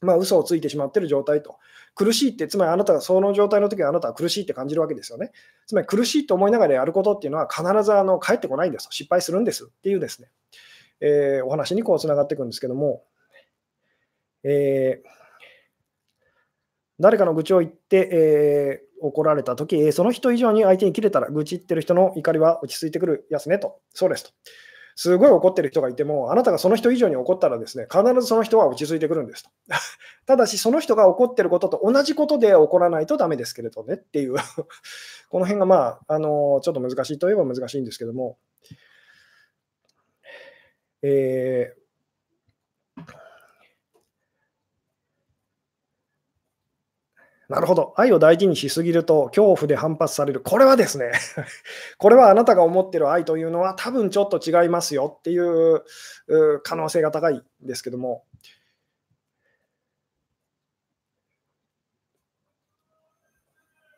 [0.02, 1.58] まあ、嘘をついてしまってる状態と。
[1.94, 5.32] 苦しいって、つまりあなたがその状態の時はあなたは苦しいって感じるわけですよね。
[5.68, 8.88] つまり苦しいと思いながらやることっていうのは必ずあの返ってこないんです。
[8.92, 10.30] 失敗するんですっていうですね、
[11.02, 13.04] えー、お話にこうつながっていくんですけども、
[14.44, 15.10] えー、
[17.00, 23.80] 誰かの愚痴を言って、えー、怒られたとき、その人以上に相手に切れたら、愚痴言ってる人の怒りは落ち着いてくるやつねと。
[23.94, 24.32] そうですと。
[24.96, 29.50] すごい怒ってる人がいても、あなたがその人以上に怒ったらですね、必ずその人は落ち着いてくるんですと。
[30.28, 34.36] ただし、その人が怒ってることと同じことで怒らないとダメですけれどねっていう
[35.30, 38.38] この辺がまあ、あのちょっと難しいといえば難しいんですけども、
[41.02, 41.80] えー
[47.50, 47.96] なるほど。
[47.98, 50.40] 愛を大事にしすぎると恐怖で反発される。
[50.40, 51.12] これはですね
[51.98, 55.84] これはあなたが思ってる愛というのは多分ちょっと違いますよっていう
[56.62, 58.24] 可能性が高いんですけども。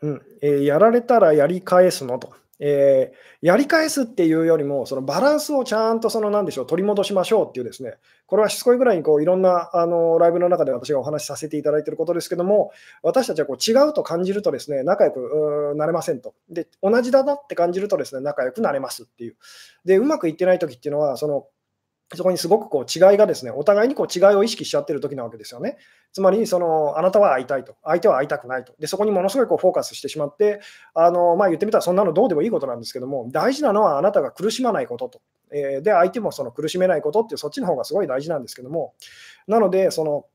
[0.02, 2.34] うんえー、やられたらやり返すのと。
[2.64, 7.96] えー、やり返すっていうよりも、そのバランスをちゃんとそのなんでしょう取り戻しましょうっていうですね、
[8.28, 12.72] これはしつこいぐらいにこういろんなあのライブの中で私がお話しさせていただいていることですけども、
[13.02, 16.36] 私たちはこう違うと感じるとですね、仲良くなれませんと。
[16.52, 19.36] で、同じだなって感じるとですね、仲良くなれますっていう。
[19.84, 21.48] で、うまくいってない時っていうのは、その
[22.14, 25.78] そこにすごくこう違いがですね、お互いにこう違いを意識しちゃってる時なわけですよね。
[26.12, 28.74] つまり、そのあなたは会いたいと、相手は会いたくないと。
[28.80, 30.60] で、そこにものすごいこうフォーカスしてしまって、
[30.94, 35.22] あのまあ、言ってみたらそんなのどうでもいいことなんですけども、大事なのはあなたが苦しまないことと。
[35.54, 38.94] えー、で、相手もその苦しめないことっていう、そっちの方がすごい大事なんですけども、
[39.48, 40.26] なので、その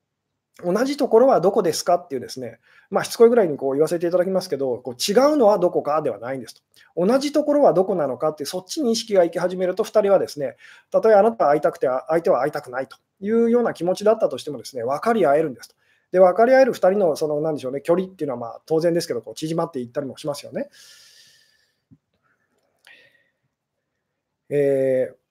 [0.64, 2.58] 同じところはどこですかっていうですね、
[2.90, 6.62] まあ、しつこいぐらいにこう言わせていただきますけど、こう違うのはどこかではないんですと。
[6.96, 10.56] 同じところはどこなのかって、そっちに意識がいき始めると、2人はですね、
[10.90, 15.74] たとえあなたは会いたくて、相手は会いたくないというような気持ちだったとしてもですね、分かり合えるんですと。
[16.12, 20.68] で、分かり合える2人の、その、なんでしょうね、距離っていうのはまあ当然ですけど、こう縮まっていったりもしますよね。
[24.48, 25.25] えー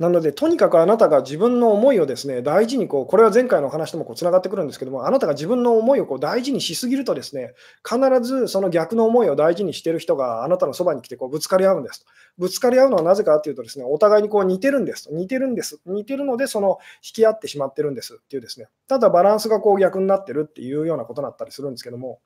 [0.00, 7.54] なので、とにかくあなたが自分の思いをですね大事にこう、これは前回の話ともつながってくるんですけども、あなたが自分の思いをこう大事にしすぎると、ですね
[7.88, 12.06] 必ずその逆の思いを大事にしている人があなたのそばに来てこうぶつかり合うんですと。
[12.38, 15.78] ぶつかり合うのはなぜかというと、ですねお互いにこう似てるんです似てるんです。
[15.86, 22.18] 似てるので、その引き合ってしまってるんですっていうですね、ただバランスがこう逆になってるっていうようなことだったりするんですけども。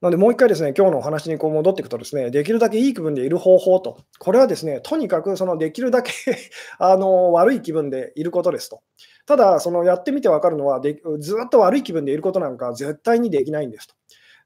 [0.00, 6.12] なので、もう一回ですね、今日のお話にこう戻っていくとですね、できるだけいい気分でいる方法と、これはですね、とにかく そのできるだけ
[6.78, 8.80] あの悪い気分でいることですと。
[9.26, 13.94] ただ、そのやってみて分かるのはで、ずっと悪い気分でいることなんか絶対にできないんですと。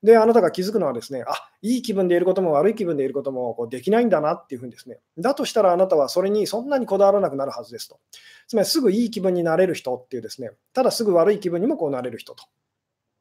[0.03, 8.01] で、あなたが気づくのはですね、あいい気分でいることも悪い気分でいることもこうできないんだなっていうふうにですね、だとしたらあなたはそれにそんなにこだわらなくなるはずですと。
[8.49, 12.45] つまりすぐいい気分になれる人っていうですね、ただすぐ悪い気分にもこうなれる人と。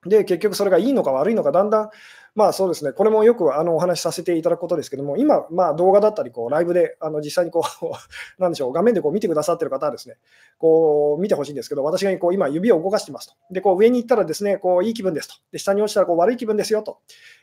[0.06, 1.90] で、結局それがいいのか悪いのか、だんだん、
[2.34, 7.86] まあそうですね、これもよくあのお話しさせていただくことですけども、今、まあ動画だったり、こうライブであの実際にこう、
[8.42, 10.16] なんでしょう、画面でこう見てくださってる方はですね、
[10.58, 13.36] こう見てほしいんですけど、私がこう今指を動かしてますと。
[13.52, 15.36] で、こう上に行ったらですね、こういい気分ですと。
[15.52, 17.00] で、下に落ちたらこう悪い気分ですよと。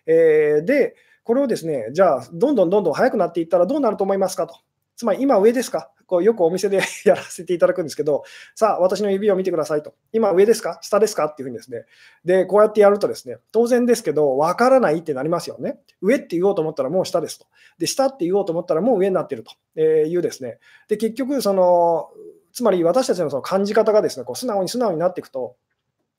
[0.07, 4.57] えー、で、これをですね、じゃあ、どんどんどんどん速くなっていったらどうなると思いますかと。
[4.97, 8.25] つまり今上ですかこうよくお店で やらせていただくんですけど、
[8.57, 9.95] さあ、私の指を見てくださいと。
[10.13, 10.79] 今上ですか？
[10.81, 11.27] 下ですか？
[11.27, 11.85] っていうふうにですね。
[12.25, 15.79] で、こうやってやるとですね、当然ですけど、わからないってなりますよね。
[16.01, 17.47] 上って言おうと思ったらもう下ですと。
[17.79, 19.45] で、下って言おうと思ったらもう上になってる
[19.77, 20.59] というですね。
[20.89, 22.09] で、結局、その、
[22.53, 25.57] つまり私たちのその感じ方がですね、こう素直に素直になっていくと、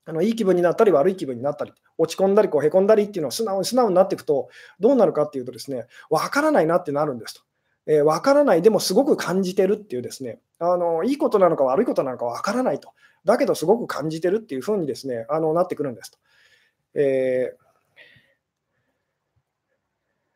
[0.06, 4.48] あのいい気分になったり悪い気分になったり、落ち込んだりこうへこんだりっていうのを素直に素直になっていくと、
[4.80, 7.42] どうなるかっていうとですね、わからないなってなるんですと。
[7.90, 12.94] えー、分からない、でもすごく感じてるっていうですね、あのいいことなのか悪いことなのか分からないと、
[13.26, 16.20] だけどすごく感じてるっていうふうにですねあのなってくるんですと。
[16.94, 17.70] えー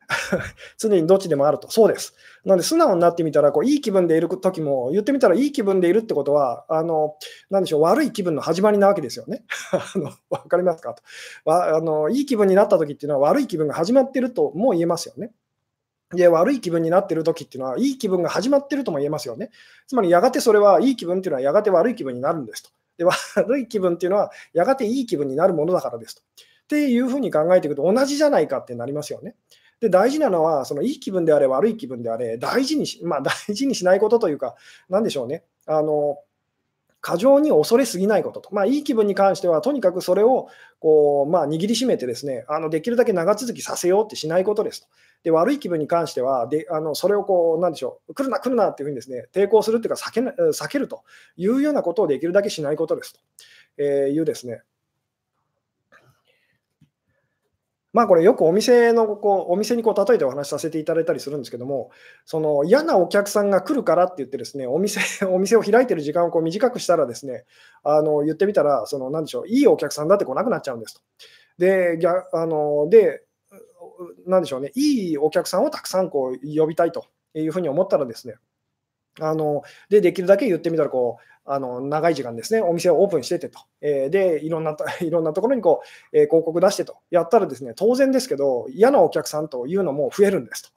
[0.78, 1.70] 常にどっちでもあると。
[1.70, 2.14] そうです。
[2.44, 7.16] なので、素直になってみたら、こういい気分でいるときも、言ってみたらいい気分でいるってことは、あの、
[7.50, 9.44] なんでしょう、悪い気分の始まりなわけですよね。
[9.72, 11.02] あの分かりますかと
[11.44, 12.10] わあの。
[12.10, 15.32] いい気分になったときっていうのは、悪い気分が始まってるとも言えますよね。
[16.12, 19.50] で、悪い気分になってる時っていうのは、いい気分が始まってるとも言えますよね。
[19.86, 22.70] つまり、やがてそれはいい気分っていうのは、やがて悪い気分になるんですと。
[22.98, 26.22] で、悪い気分っていうのは、やがていい気分になるものだからですと。
[26.22, 29.34] っていうふうに考えていくと、同じじゃないかってなりますよね。
[29.80, 34.54] で大事なのは、そのいい気分であれ、悪い気分であれ、大事にし、まあ、大事にしないことというか、
[34.88, 35.44] なんでしょうね。
[35.66, 36.18] あの
[37.04, 40.48] 過剰に恐れすぎないことと、まあ、いい気分に関しては、とにかくそれを
[40.80, 44.86] こう、まあ、握りしめてですねあの、できるだけ長続きさせようってしないことですと。
[45.22, 51.02] で悪い気分に関しては、であのそれをこう、なんでしょう、来るな、来るなっていうふうにですね抵抗するっていうか避け、避けると
[51.36, 53.20] いうようなことをできるだけしないことですと、
[53.76, 54.62] えいうですね、
[57.94, 61.90] まあこれよくお店のこうお店にこう例えてお話しさせていただいたりするんですけども、
[62.24, 67.44] その嫌なお客さんが来るからって言ってですね、お店 お店を開いてる時間をこう短くしたらですね、
[67.84, 71.00] あの言ってみたら、そのなんでしょう、いいお客さんだって来なくなっちゃうんですと。
[71.58, 72.00] で、
[72.32, 73.22] あので
[74.26, 78.34] なでしょうね、いいお客さんをたくさんこう呼びたいというふうに思ったらですね、
[79.20, 90.70] あのでできるだけ言ってみたらこうあの長い時間ですね、お店をオープンしててと、えー、でいろんな いろんなところにこう、えー、広告出してとやったらですね、当然ですけど、嫌なお客さんというのも増えるんですと。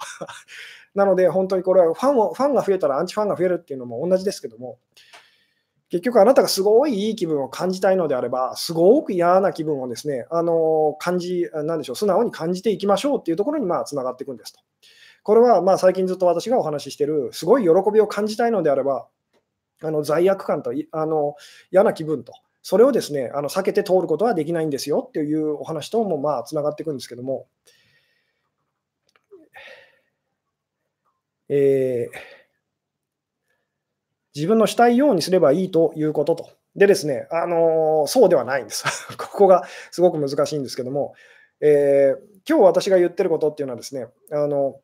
[0.94, 4.80] なので、本当にこれはファンをファンが増えたらアンチファンが増えるっていうのも同じですけども、
[5.90, 14.60] 結局あなたがすごいいい気分を感じたいのであれば、すごく嫌な気分をですね、あの感じ、なんでしょう、素直に感じていきましょうっていうところにまあつながっていくんですと。
[15.24, 19.08] これはまあ最近ずっと私がお話ししてる、すごい喜びを感じたいのであれば、
[19.82, 21.36] あの罪悪感とあの
[21.72, 27.48] 嫌な気分と、それをですねあの避けて通ることはできないんですよっていうお話ともまあつながっていくんですけども、
[31.50, 32.18] えー、
[34.36, 36.50] 自分のしたいようにすればいいということと。
[36.76, 38.84] でですね、あのー、そうではないんです。
[39.18, 41.16] ここがすごく難しいんですけども、
[41.60, 44.80] えー、今日私が言ってることっていうのはですね、あの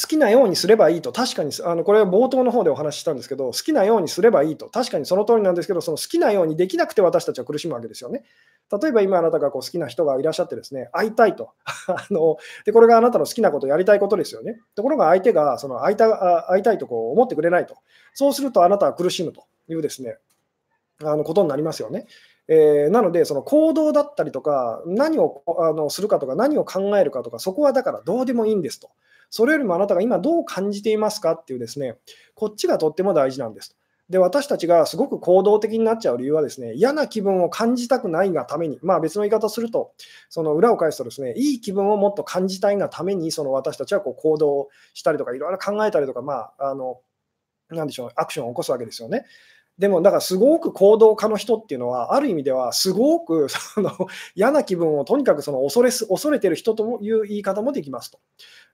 [0.00, 8.24] 好きなようにすればいいと、確かに、あのこれは冒頭の方でお話ししたんですけど、好きなようにすればいいと、確かにその通りなんですけど、その好きなようにできなくて私たちは苦しむわけですよね。
[8.80, 11.50] 例えば今あなたがこう好きな人がいらっしゃってですね、会いたいと
[11.88, 12.72] あので。
[12.72, 14.60] これがあなたの好きなこと、やりたいことですよね。
[14.74, 17.76] ところが相手がその会いた会いたいとこう思ってくれないと。
[18.14, 20.18] そうするとあなたは苦しむというですね、
[21.02, 22.06] あのことになりますよね。
[22.48, 28.90] えー、なので、その行動だったりとか、何をあのするかとか、何を考えるかとか、そこはだからどうでもいいんですと。
[29.36, 31.96] それよりもあなたが今どう感じていますかっていうですね、
[32.34, 33.76] こっちがとっても大事なんです。
[34.08, 39.92] で、私たちがすごく行動的になっちゃう理由はですね、嫌な気分を感じたくないがために、まあ別の言い方すると、
[40.30, 47.00] その裏を返すとですね、いい気分をもっと感じたいがために、その私たちはこう行動したりとか、いろいろ考えたりとか、まあ、あの、
[47.68, 49.26] なんでしょう、アクションを起こすわけですよね。
[49.78, 53.90] でも、だからすごく行動家の人っていうのは、ある意味では、すごく その
[54.34, 58.18] 嫌な気分をとにかくその恐れす恐れてる人という言い方もできますと。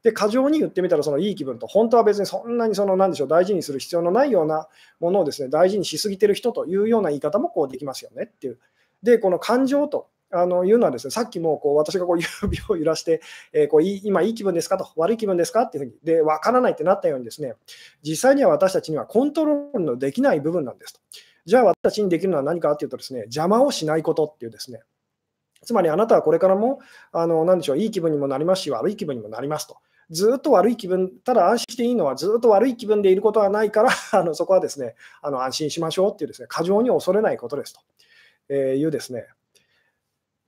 [0.04, 4.68] で、過剰に言ってみたら、そのいい気分と、本当は別にそんなにその、なんでしょう、大事にする必要のないような
[5.00, 8.58] ものをですね、大事にしすぎてる人というような言い方もこうできますよねっていう。
[9.02, 13.20] で、この感情とあのいうのはですね、さっきもこう私がこう指を揺らして、
[13.52, 17.54] えー、こう今いい気分ですかと、悪い気分ですかっていうふうに、で、わからないってなったようにですね、
[18.02, 21.00] 実際には私たちにはコントロールのできない部分なんですと。
[21.44, 24.80] じゃあ私たちにできるのは何かっていうとですね、邪魔をしないことっていうですね、
[25.64, 26.80] つまりあなたはこれからも、
[27.12, 29.76] あの、なでしょう、いい気分にもなりますし、悪い気分にもなりますと。
[30.10, 37.80] ずっと悪い気分、ただ安心していいのは、ずっと悪い気分でいることはないから、 あのそこはですね、あの安心しましょうっていうですね、過剰に恐れないことですと、
[38.48, 39.26] えいうですね、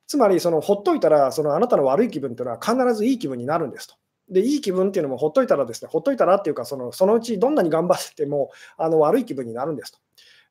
[0.07, 3.95] つまり、そのほっといたら、そのあなたの悪い気分というのは必ずいい気分になるんですと。
[4.31, 9.99] で、いい気分っていうのもほっといたらですね、ほっといたらっていうか、そのそのうちどんなに頑張ってもあの悪い気分になるんですと。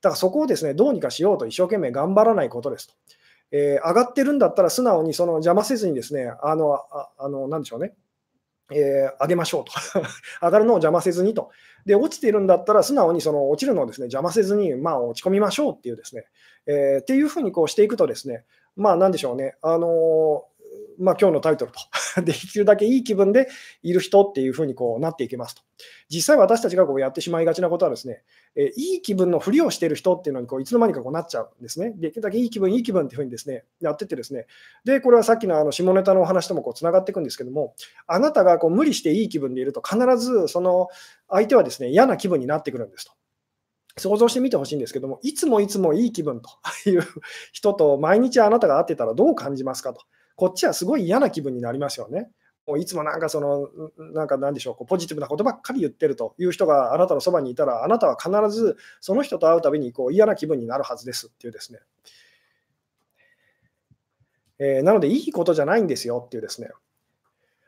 [0.02, 2.94] だからそこをですね、どうにかしようと一生懸命頑張らないことですと。
[3.50, 7.94] えー、上がってるんだったら素直にその邪魔せずにですね、あの、ああのなんでしょうね、
[8.72, 9.72] えー、上げましょうと。
[10.42, 11.50] 上がるのを邪魔せずにと。
[11.84, 16.24] で、落ちているんだったら素直にその落ちるのをですね、邪魔せずに、まあ、落ち込みましょうっていうですね、
[16.66, 18.44] えー、っていうふうにこうしていくとですね、
[18.76, 21.80] まあ、なんでしょうね、あのー、まあ、今日のタイトルと
[22.22, 23.48] できるだけいい気分で
[23.82, 25.62] いる人っていうふうにこうなっていきますと。
[26.08, 28.22] 実際私たちがこうやってしまいがちなことはですね、
[28.54, 31.92] えいい気分のふりをしている人っていうのにこういつの間にかこうなっちゃうんですね。
[31.96, 34.46] できるだけいい気分、いい気分っていうふうにですね、やっててですね、
[34.84, 37.74] で、これはさっきのあの下ネタのお話ともこうつながっていくんですけども、
[38.06, 40.88] あなたがこう無理していい気分でいると必ずその
[41.28, 43.12] 相手はですね、嫌な気分になってくるんですと。
[43.96, 46.50] 想像してみてほしいんですけども、いつもいつもいい気分と
[46.90, 47.02] いう
[47.52, 50.02] 人と毎日あなたが会ってたらどう感じますかと。
[50.36, 52.30] こっちはすごい嫌な気分になりますよね。
[52.66, 53.68] もういつもなんかその、
[54.12, 61.80] なんかなんでしょう、こうポジティブなことばっかり言ってるという人があなたのそばにいたら、あなたは必ずその人と会うたびにこう嫌な気分になるはずですっていうですね。
[64.58, 66.70] えー、なので、いいことじゃないんですよっていうですね。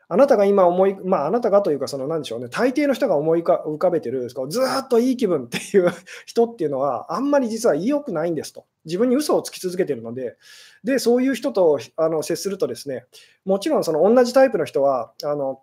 [0.09, 5.91] あなたが今思い、まあ、あなたがというか、その、何でしょうね、大抵の人が思い浮かべてる、ずっといい気分っていう
[6.25, 8.65] 人っていうのは、あんまり実は良くないんですと。
[8.85, 10.37] 自分に嘘をつき続けてるので、
[10.83, 13.05] で、そういう人とあの接するとですね、
[13.43, 15.61] もちろんその同じタイプの人は、あの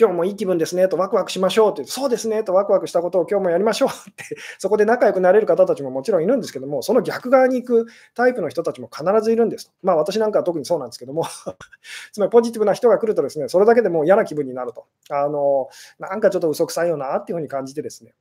[0.00, 3.88] 今日もいい気分ですねとワクワクしましょうってそうですねとワクワクしたことを今日もやりましょう。
[4.10, 11.24] ってそこで仲良くなれる方たちももちろんいるんですけどもその逆側に行くタイプの人たちも必ずいるんですまあ私なんかは特にそうなんですけども。
[12.12, 14.86] つまりポジティブな人が来るとですねそれだけでもう嫌な気分になると。
[15.10, 15.68] あの
[15.98, 18.14] なんかちょっと嘘くさいよなっていうふうに感じてですね。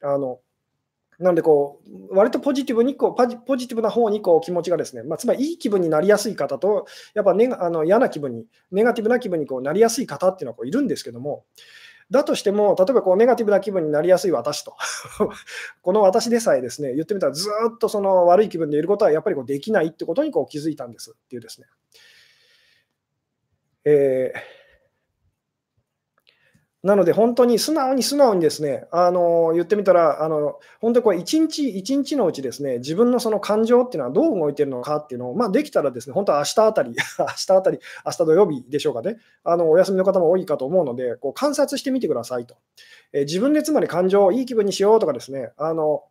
[0.00, 0.40] あの
[1.18, 11.44] なのでこう、割とポジティブにこう、ポジティブな方にこう気持ちがですね、まあ、つまりいい気分になりやすい方と、やっぱネあの嫌な気分に、ネガティブな気分にこうなりやすい方っていうのはこういるんですけども、
[12.10, 14.76] だとしても、例えばこうネガティブな気分になりやすい私と、
[15.82, 21.66] この私でさえですね、言ってみたらずっとその悪い気分でいることはやっぱりこうできないってことにこう気づいたんですっていうですね。
[23.84, 24.57] えー
[26.84, 42.54] なので、本当に素直に素直にですね、あの言ってみたら、あの本当にこれ一日一日のうちですね、自分のその感情っていうのはどう動いてるのかっていうのを、まあ、できたらですね、本当は明日あたり、 明日あたり、明日土曜日でしょうかね、あのお休みの方も多いかと思うので、こう観察してみてくださいと。
[43.12, 46.04] え自分でつまり感情をいい気分にしようとかですね、あの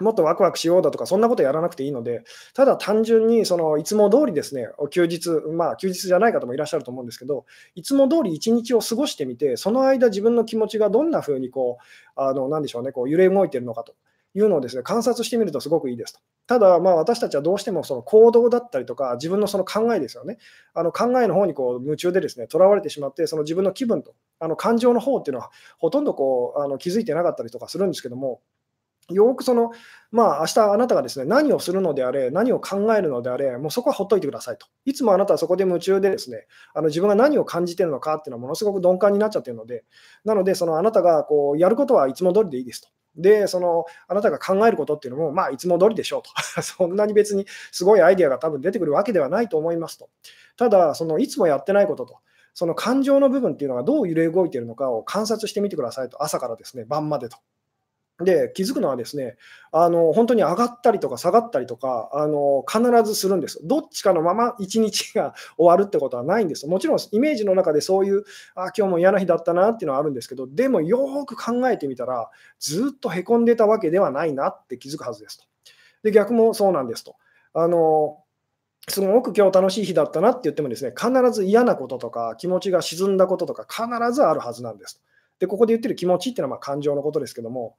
[0.00, 2.22] もっとワクワクしようだとか、そんなことやらなくていいので、
[2.54, 13.94] ただ単純にそのいつも通りですね、休日、まあ休日じゃない方もいらっしゃると思うんですけど、いつも通り一日を過ごしてみて、その間自分の気持ちがどんな風にこう、あの、なんでしょうね、こう揺れ動いてるのかと
[14.34, 16.20] いうのをですね、観察してみるとすごくいいですと。
[16.46, 20.38] ただ、まあ私たちはどうしてもその行動だったりとか、自分のその考えですよね、
[20.74, 28.40] あの考えの方にこう夢中でですね、とらわれてしまって、その自分の気分と、あの感情の方っていうのは、ほとんどこうあの気づいてなかったりとかするんですけども、
[29.10, 29.70] よくその、
[30.10, 34.66] まあ、明日あなたがですね、何をするのであれ、何を考えるのであれ、もうそこはほっといてくださいと。
[34.84, 39.84] いつもあなたはそこで夢中でですね、あの自分が何を感じてるのかっていうのはものすごく鈍感になっちゃってるので、
[40.24, 42.88] なので、そのあなたがこうやることはいつも通りでいいですと。
[43.16, 46.30] で、そのあなたが考えることっていうのも、まあ、いつも通りでしょうと。
[46.62, 50.08] そんなに別にすごいアイデアが多分出てくるわけではないと思いますと。
[50.56, 52.18] ただ、そのいつもやってないことと、
[52.54, 57.38] その感情の部分っていうのがどう揺れ動いているのかを観察してみてくださいと、朝からですね、晩までと。
[58.20, 59.36] で、気づくのはですね、
[59.70, 63.60] あの本当に上がったりとか下がったりとか、あの必ずするんです。
[63.62, 66.66] どっちかのまま一日が終わるってことはないんです。
[66.66, 68.24] もちろんイメージの中でそういう、
[68.56, 75.44] あ今日も嫌な日だったなっていうのはあるんですけど、でもよく考えてみたら、ずっとへこんでたわけではないなって気づくはずですと。
[76.02, 77.16] で、逆もそうなんですと。
[77.54, 78.18] あの
[78.88, 85.02] すごく今日楽しい日だったなって言ってもですね、必ず嫌なこととか気持ちが沈んだこととか必ずあるはずなんです。
[85.38, 87.76] で、ここで言ってる気持ちっていうのはま感情のことですけども、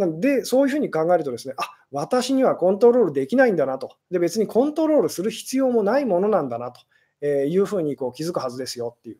[0.00, 3.96] なので、そういうふうに考えるとですね、あ私にはコントロールできないんだなと。
[4.10, 9.18] で、別にコントロールする必要もないものなんだなというふうにこう気づくはずですよっていう。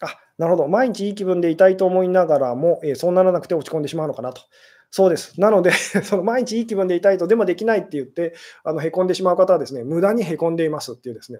[0.00, 4.42] あなるほど、毎日いい気分でいたいと思いながらも、え、そうならなくて落ち込んでしまうのかなと。
[4.90, 5.40] そうです。
[5.40, 5.70] なので
[6.04, 8.34] その毎日いい気分でいたいと、でもできないって言って、
[8.64, 11.38] あのへこんでしまう方はですね、無駄にへこんでいますっていうですね、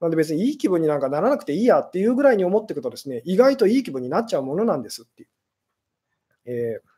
[0.00, 5.28] なので別にいい気分になんかならなくていいやっていうぐらいに思っていくとですね、意外といい気分になっちゃうものなんですっていう。
[6.46, 6.90] えー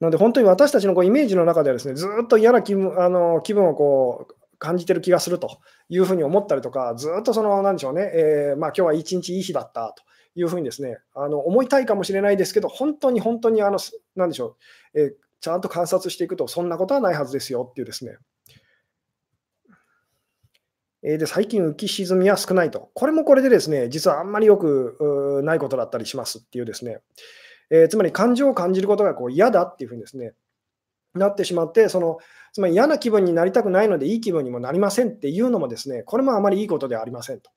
[0.00, 5.58] なので本当に私たちのこうイメージの中ではですね、ずっと嫌な気分あの気分をこう感じてる気がすると
[5.88, 10.02] いうふうに思ったりとか、ずっとその、なんでしょうね、えー、まあ、今日は一日いい日だったと
[10.34, 13.78] いうふうにですね、あの思いたいかもしれないですけど、本当に本当にあの、
[14.16, 14.56] なんでしょ
[14.94, 18.16] う、えー、ちゃんと観察していくと、そんなことはないはずですよっていうですね、
[21.16, 22.90] で最近浮き沈みは少ないと。
[22.92, 26.98] これもこれでですね、実はあんまりよくないことだったりしますっていうですね、
[27.70, 30.34] えー、つまり感情を感じることがこう嫌だっていうふうにですね、
[31.14, 32.18] なってしまって、その
[32.52, 37.50] つまり嫌な気分になりたくないのでいい気分にもなりませんっていうのもですね、これもあまりいいことではありませんと。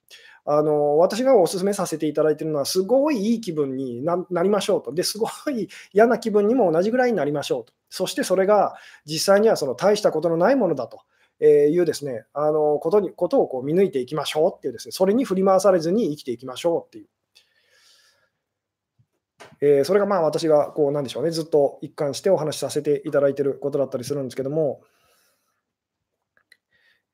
[0.43, 4.91] あの私がお勧めさせていただいているのは、すごいいい気分になりましょうと。
[4.93, 7.73] で、すごい嫌な気分にも同じぐらいになりましょうと。
[7.89, 8.75] そしてそれが
[9.05, 11.01] 実際にはその大したことのないものだと。
[11.43, 17.07] えいうですね、あのことにことをこう見抜いていきましょうっていうですね、それに振り回されずに生きていきましょうっていう。
[19.59, 24.81] えー、それがまあ私がこうなんでしょうね、ずっと一貫してお話しさせていただいていることだったりするんですけども、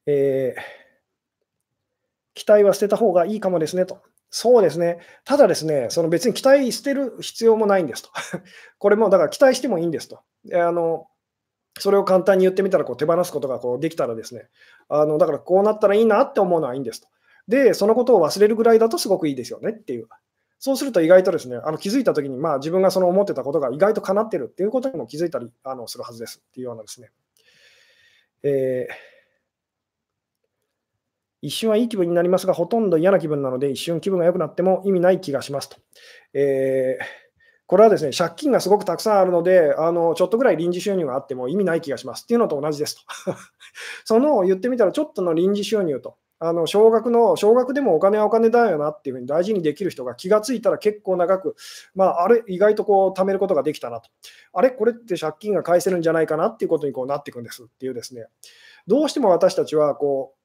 [0.05, 0.61] えー、
[2.33, 4.01] 期待は捨てた方がいいかもですねと。
[4.29, 4.99] そうですね。
[5.23, 8.09] ただですね、その別に期待捨てる必要もないんですと。
[8.77, 10.19] これもだから期待してもいいんですと。
[10.53, 11.07] あの
[11.79, 14.47] それを簡単に言ってみたらこう手放すことがこうできたらですね、
[14.89, 17.07] あのだからこうなったらいいなって思うのはいいんですと。
[17.47, 20.07] で、そのことを忘れるぐらいだとすごくいいですよねっていう。
[20.59, 27.11] そうすると意外とですね、あの気づいたときに、まあ、自分がその思ってたことが意外と叶ってるっていうことにも気づいたりあのするはずですっていうようなですね。
[28.43, 28.93] えー、
[31.41, 35.77] 一瞬はいい気分になりますが、ほとんど嫌な気分なので、一瞬気分が良くなっても意味ない気がしますと。
[36.33, 37.26] えー
[37.67, 43.35] これはですね、借金がすごくたくさんあるので、あのちょっとぐらい臨時収入があっても意味ない気がしますっていうのと同じですと。
[44.05, 51.55] その言ってみたら、ちょっとの臨時収入と、あの少額の、少額でもお金はお金だよなっていうふうに大事にできる人が気がついたら結構長く、
[51.93, 54.09] まあ、あれ、意外とこう貯めることができたなと。
[54.53, 58.27] あれ、これって借金が返せるんじゃないかなっていうことにこうなっていくんですっていうですね、
[58.87, 60.36] どうしても私たちはこう、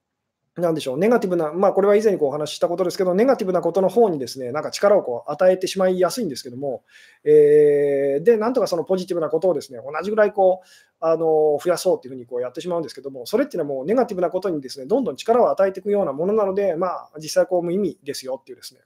[0.55, 6.83] なんでしょう、ネガティブな、まあ、これは以前にこうお話ししたことですけど、ネガティブなことの方にですね、なんか力をこう与えてしまいやすいんですけども、
[7.25, 10.67] えー、で、なんとかそのポジティブなことをですね、同じぐらいこう、
[11.01, 18.81] あの増やそうっていうふうにこうやってしまうんですけども、それっていうのはもうネガティブなことにですね、どんどん力を与えていくようなものなので、まあ、実際こう無意味ですよっていうですね、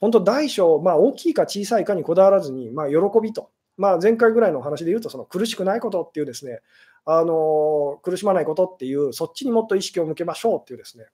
[0.00, 6.60] 本当大小、まあ、大きいか小さいかにこだわらずに、まあ、喜びと、まあ、前回ぐらいのお話で言うと、その苦しくないことっていうですね、
[7.04, 11.06] あの苦しまないことっていう、そっちにもっと意識を向けましょうっていうですね、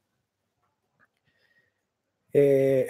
[2.34, 2.88] え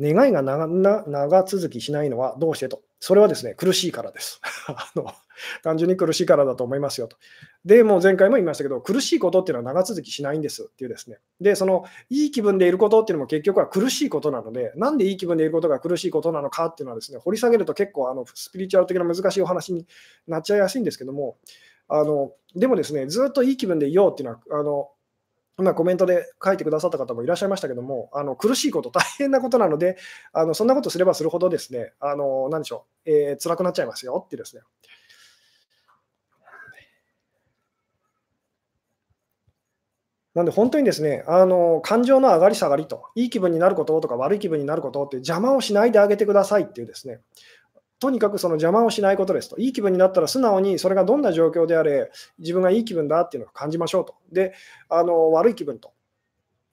[0.00, 2.82] ー、願いが長続きしないのはどうしてと。
[3.00, 4.40] それはですね、苦しいからです。
[4.68, 5.12] あの
[5.62, 7.16] 単純に苦しいからだと思いますよと。
[7.64, 11.18] で、もう前回も言いましたけど、苦しいことっていうのは長続きしないんですっていうですね。
[11.40, 19.86] で、そのいい気分でいることっていうのも結局は苦しいことなので、なんでいい気分でいることが苦しいことなのかっていうのはですね、掘り下げると結構あのスピリチュアル的な難しいお話に
[20.26, 21.36] なっちゃいやすいんですけども、
[21.88, 24.90] あのでもですね、ずっといい気分でいようっていうのは、あの
[25.60, 29.98] 今コメントで書いてくださった方もいらっしゃいましたけども、あの苦しいこと、大変なことなので、
[30.32, 34.62] あのそんなことすればするほどですね、あの何でしょう、えー、辛くなっちゃいますよってですね。
[40.34, 47.20] なんで本当にですね、あの感情の上がり下がりと、いい気分になることとか悪い気分になることって邪魔をしないであげてくださいっていうですね、
[47.98, 49.58] とにかくその邪魔をしないことですと。
[49.58, 54.14] いい気分になったら素直にそれがどんな状況であれ、自分がいい気分だっていうのを感じましょうと。
[54.32, 54.54] で、
[54.88, 55.92] あの悪い気分と。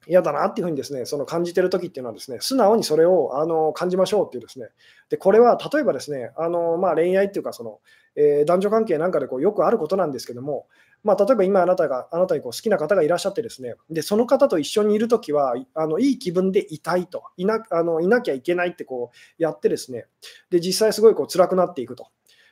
[0.09, 4.67] 嫌だなっていうふうにですね、その感じてるときっていうのはですね、素直にそれをあの感じましょうっていうですね、
[5.09, 7.79] でこれは例えばですね、あのまあ、恋愛っていうかその、
[8.15, 10.67] えー、男女関係なんかでこうよくあることなんですけども、
[11.03, 20.05] まあ、例えば今あなたがあなたにこう好きな方がいらっしゃってですね、でその方と一緒にいるときはあのいい気分でいたいといなあのいなきゃいけないってこうやってですね、
[20.49, 22.07] で実際すごいこう辛くなっていくと。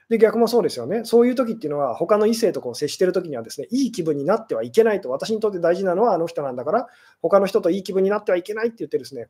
[0.09, 1.03] で逆もそうですよね。
[1.03, 6.87] そういう時っていうのは、他の異性とこう接してる時にはですね、いい気分になってはいけないと、私にとって大事なのはあの人なんだから、
[7.23, 9.29] 他の人といい気分になってはいけないって言ってですね、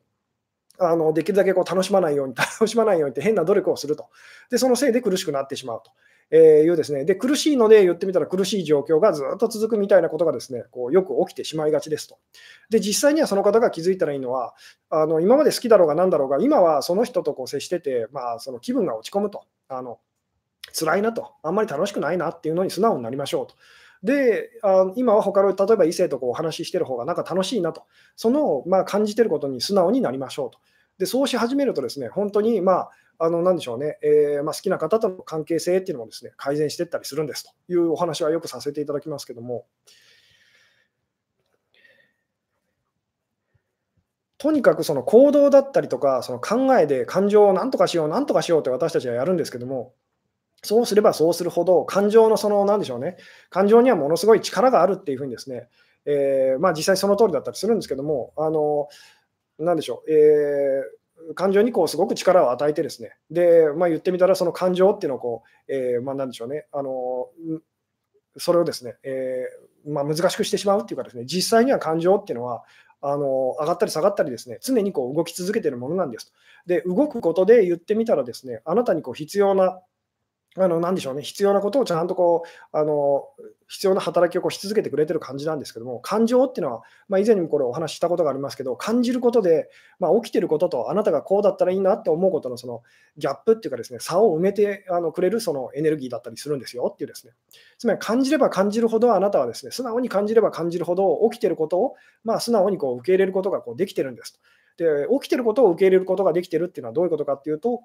[0.77, 4.09] あのできるだけこう楽しまないように、 楽しまないようにって変な努力をすると。
[4.49, 5.91] で、そのせいで苦しくなってしまうと。
[6.31, 12.17] えー、いうですね、で苦しいので言ってみたら苦しい状況がずっと続くみたいなことがですねこうよく起きてしまいがちですと。
[12.69, 14.55] で、実際にはその方が気づいたらいいのは、
[14.89, 19.99] あの今まで好きだろうが何だろうが、今はその人とこう接してて、まあ、その気分が落ち込むと、あの
[20.73, 23.55] 辛いなと、あんまり楽しくないなっていうのに素直になりましょうと。
[24.03, 27.83] で、あ今は他の例えば異性とこうお話ししてる方がなんか楽しいなと、
[28.15, 30.59] その、まあ、感じてることに素直になりましょうと。
[30.97, 39.65] で、そうし始めるとですね、本当に、まあ、あの、なんでしょうね、えー、まあ、好きな方との関係性っていうのもですね、改善していったりするんですというお話はよくさせていただきますけども、
[44.37, 49.93] とにかくその行動だったりとか、その考えで感情を何とかしよう、何とかしようって私たちはやるんですけども、
[50.61, 53.17] そうすればそうするほど、感情のその、なんでしょうね、
[53.49, 55.69] 感情にはものすごい力があるっていうふうにですね、
[56.05, 58.87] えー、まあ、実際その通りだったりするんですけども、あの、
[59.57, 61.04] なんでしょう、えー
[61.35, 67.29] 感情にこうすごく力を与えてですね、で、まあ、言ってみたらその感情っていうのをこう、えー、まあ、なんでしょうね、あの
[68.37, 72.63] それをですね、えー、まあ、難しくしてしまうっていうかですね、実際には感情っていうのは、
[73.01, 76.33] あの上がったり下がったりですね、常にこう動き続けているものなんですと。
[76.65, 79.79] で、動くことで言ってみたらですね、あなたにこう必要な
[80.57, 83.25] あの、なんでしょうね、必要なことをちゃんとこう、あの、
[83.67, 92.83] 必要な働きをこうし続けてくれてる感じなんですけども、感情っていうのは、まあ、以前にもこれお話ししたことがありますけど、感じることで、まあ、起きてることと、あなたがこうだったらいいなって思うことのその
[93.17, 97.33] ギャップっていうかですね、差を埋めてあのくれるそのエネルギーだったりするんですよっていうですね。
[97.77, 104.39] つまり感じれば感じるほど、あなたはですね、素直に感じれば感じるほど、起きてることを、まあ、素直にこう受け入れることがこうできてるんですと。
[104.77, 107.81] で、起きてることを受け入れることができてるっていうのはどういうことかっていうと、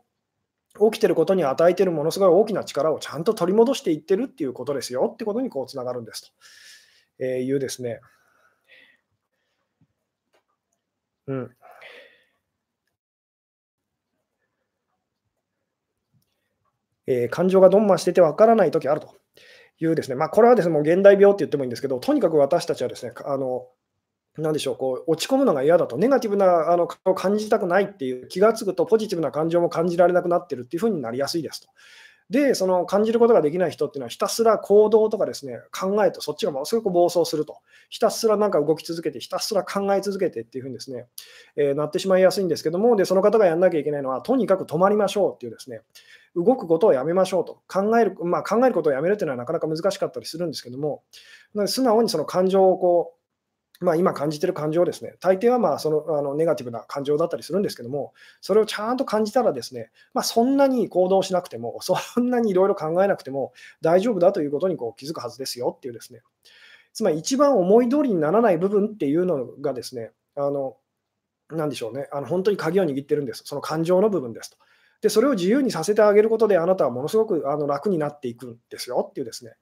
[0.78, 6.32] 起きてることに与えているものすごい大きな力をちゃんと取り戻していってるっていうことですよってことにこうつながるんです
[7.18, 8.00] というですね。
[11.26, 11.50] うん。
[17.06, 19.16] えー、感情がどんましててわからないときあると
[19.80, 23.66] いうですね、まあ、これはですね、もう現代病って言ってもいいんですけど、とにかく私たちはですね、あの
[24.38, 31.68] なでしょう、こう落ち込むのが嫌だと、ネガティブなあのを感じたくないっていう気がつくと、ポジティブな感情も感じられなくなってるっていうふうになりやすいですと。
[32.30, 37.58] で、その感じることができない人っていうのは、ひたすら行動とかですね、考えとそっちがものすごく暴走すると。
[37.88, 41.06] ひたすらなんか動き続けて、ひたすら考え続けてっていうふうにですね、
[41.56, 45.80] えー、なってしまいやすいんですけども、で、その方がやんなきゃいけないのは、とにかく止まりましょうっていうですね、
[46.36, 47.62] 動くことをやめましょうと。
[47.66, 51.02] 考える、まあ、考えることをやめるっていうのはなかなか難しかったりするんですけども、
[51.66, 53.19] 素直にその感情をこう、
[53.80, 58.12] まあ、今感じてる感情ですね、大抵はまあそのあのネガティブな感情だったりするんですけども、
[58.42, 66.20] それをちゃんと感じたらですね、まあ、そんなに行動しなくても、そんなにいろいろ考えなくても大丈夫だということにこう気づくはずですよっていうですね、
[66.92, 70.76] つまり一番思い通りにならない部分っていうのがですね、あの
[71.48, 74.58] なんでしょうね、あの本当に鍵を握ってるんです、その感情の部分ですと。
[75.00, 79.54] で、それを自由にさせてあげることで、あなたはものすごくあの楽になっていくんですよっていうですね、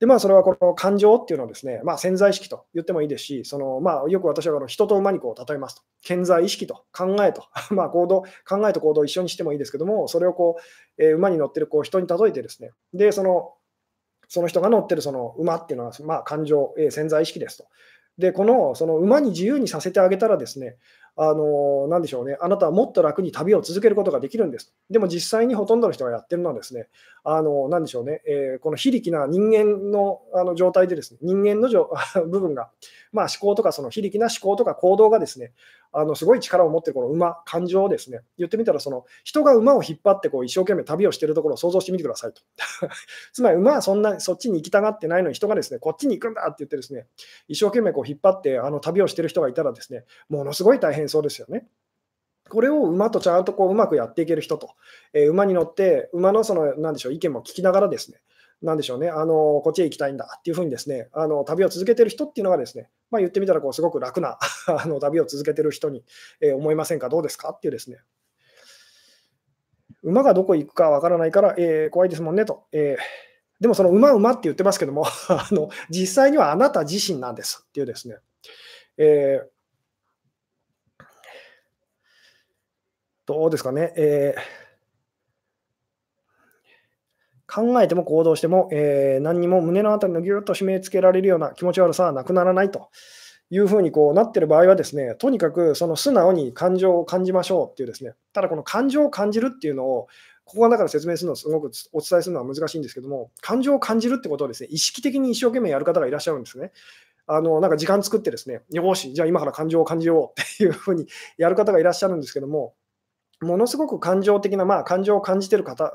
[0.00, 7.44] で、まあ、それはこの感情っていうのをですね、まあ、潜在意識と言ってもいいですし、そのまあ、よく私はこの人と馬にこう例えますと、潜在意識と考えと、
[7.74, 10.56] まあ、行動、考えと行動を一緒にしてもいいですけども、それをこ
[10.98, 13.54] う、えー、馬に乗ってるこう人に例えてですね、で、その
[14.28, 17.64] その人が乗ってるその馬っていうのは、まあ、感情、えー、潜在意識ですと。
[18.18, 20.76] で、このその馬に自由にさせてあげたらですね、
[21.20, 24.72] あのなでしょうね、あなたはもっと楽に旅を続けることができるんです。
[24.88, 26.86] でも実際にほとんどの人がやってるのはですね、
[27.24, 31.68] あのなでしょうね、えー、この非力な人間のあの状態でですね、人間の
[32.28, 32.70] 部分が、
[33.10, 35.52] まあ、思考とかその非力な思考とか行動がですね、
[35.92, 42.42] あのすごい力を持ってるこの馬、感情をですね、言ってみたら、その人が馬を引っ張ってこう一生懸命旅をしているところを想像してみてくださいと。
[43.32, 47.06] つまり馬はそんなそっちに行きたがってないのに人がですね、こっちに行くんだって言ってですね、
[47.48, 51.66] 一生懸命こう引っ張ってあの旅をしている人がいたらですね、ものすごい大変そうですよね。
[52.48, 54.70] これを馬とちゃんとこううまくやっていける人と、
[55.12, 58.20] えー、馬に乗って、馬のその、なんでしょう、意見も聞きながらですね、
[58.60, 60.36] なんでしょうね、あのこっちへ行きたいんだ。
[60.38, 66.04] っていうふうにですね、あの旅を続けてる人っていうのがですね、まあ、言ってみたらこうすごく楽な あの旅を続けてる人に、
[66.40, 67.50] えー、思いませんか、どうですか？
[67.50, 67.98] っていうですね、
[70.02, 72.64] 馬がどこ行くかわからないから、えー、怖いですもんねと。
[72.72, 73.28] えー
[73.60, 78.18] でもその馬馬って言ってますけども あの実際にはあなた自身なんですっていうですね、
[78.96, 79.48] えー
[83.26, 84.40] どうですかね、えー、
[87.50, 92.90] 考えても行動しても、えー、何にも胸のあたりのぎゅっと締め付けられるような気持ち悪さはなくならないと
[93.50, 100.08] いうふうにこうなってる場合はですね、とにかくその素直に感情を感じましょうっていうですね、ただこの感情を感じるっていうのを、
[100.44, 106.72] ここがだから説明するのをすごくお伝えするのは難しいんですけども、感情を感じるってことをですね、意識的に一生懸命やる方がいらっしゃるんですね。
[107.26, 112.74] あのなんか時間作ってですね、よし、じゃあ今から感情を感じようっていうふうにやる方がいらっしゃるんですけども、
[113.40, 115.92] ものすごく感情的な、まあ、感情を感じてる方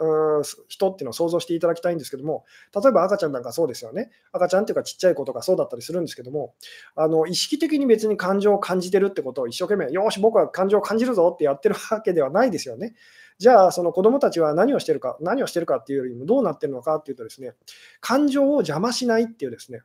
[0.70, 4.12] 人っていうのを想像していただきたいんですけども、例えば赤ちゃんなんかそうですよね。
[4.32, 6.54] 赤ちゃんっていうかちっちゃい子とかそうだったりするんですけども、
[6.96, 12.96] あの意識的に別に感情を感じてるってことを一生懸命、よし、僕は感情を感じるぞってやってるわけではないですよね。
[13.40, 17.54] じゃあ、その子供たちは何をしてるか、何をしてるかっていうよりもどうなってるのかっていうとですね、
[18.00, 19.82] 感情を邪魔しないっていうですね、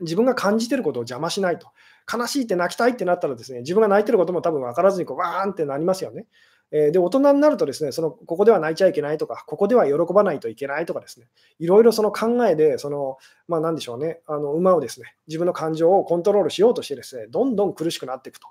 [0.00, 1.68] 自分が感じてることを邪魔しないと。
[2.10, 6.26] 悲しいって泣きたいってなったらですね、自分が泣いてることも多分分からずにこうわーんってなりますよね。
[6.70, 11.26] えで、大人になるとですね、そのここでは泣いちゃいけないとか、ここでは喜ばないといけないとかですね、
[11.58, 18.48] いろいろその考えで、その、まあ何でしょうね、あの馬をですね、自分の感情をコントロールしようとしてですね、どんどん苦しくなっていくと。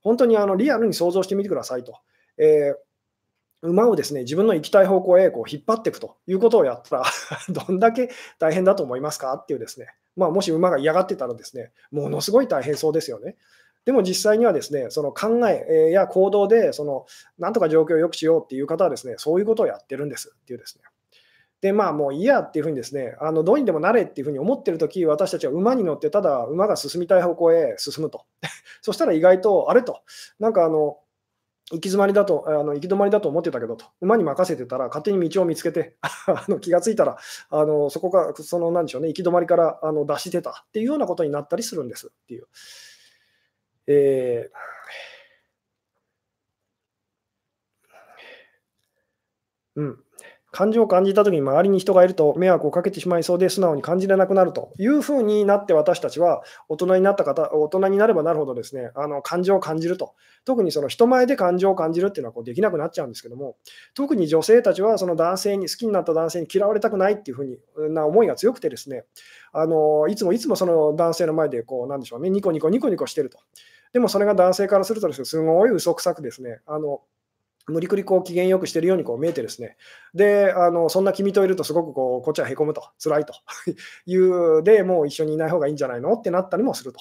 [0.00, 1.98] 本当にあのリアルに想像してみてくださいと。
[2.38, 2.91] えー
[3.62, 7.04] 馬をですね自分の行きたい方向へこう引っ張っていくということをやったら
[7.48, 9.32] どんだけ大変だと思いますか？
[9.34, 9.86] っていうですね、
[10.16, 13.36] まあ、もし馬が嫌がってたらですねものすごい大変そうですよね。
[13.84, 17.04] でも実際にはですね、その考えや行動で、その
[17.38, 20.84] なんとか状況を良くしようっていう方はですね、そういうことをやってるんですっていうですね。
[21.60, 28.24] で、まあもういいやっていうふうにですね、あのどうにでもなれっていうふうに思ってるとき、私たちは馬に乗ってただ馬が進みたい方向へ進むと。
[28.82, 30.02] そしたら意外と、あれと、
[30.38, 30.98] なんかあの、
[31.70, 37.16] 行き詰まりだと、あの行き止まりだと思ってたけどと、馬に任せてたら、勝手に道を見つけて、 あの気がついたら、
[37.50, 40.64] あのそこが、そのなんでしょうね、行き止まりからあの脱してた。
[40.68, 42.08] っていうようなことになったりするんです。
[42.08, 42.46] っていう。
[43.86, 44.62] えー、
[49.76, 50.04] うん、
[50.52, 60.14] 感情を感じたときに周りに人がいると迷惑をかけてしまいそうで素直に感じれなくなるというふうになって私たちは大人になった方、大人になればなるほどですね、あの感情を感じると。
[60.44, 63.56] 特にその人前で感情を感じるっていうのはこうできなくなっちゃうんですけども、
[63.94, 67.58] 特に女性たちはその男性に、好きになった男性に嫌われたくないっていうふうに
[67.94, 69.04] な思いが強くてですね、
[69.52, 73.38] あのいつもいつもその男性の前でこう、なんでしょうね、ニコニコニコニコしてると。
[73.92, 77.00] でもそれが男性からするとですね、すごい嘘くさくですね、あの
[77.68, 79.76] 無理くりこう機嫌よくしてるようにこう見えてですね、
[80.14, 83.34] で、あのそんな君といるとすごくこうこっちはへこむと、辛いと。
[84.06, 86.14] いうで、もう一緒にいない方がいいんじゃないの？
[86.14, 87.00] ってなったりもすると。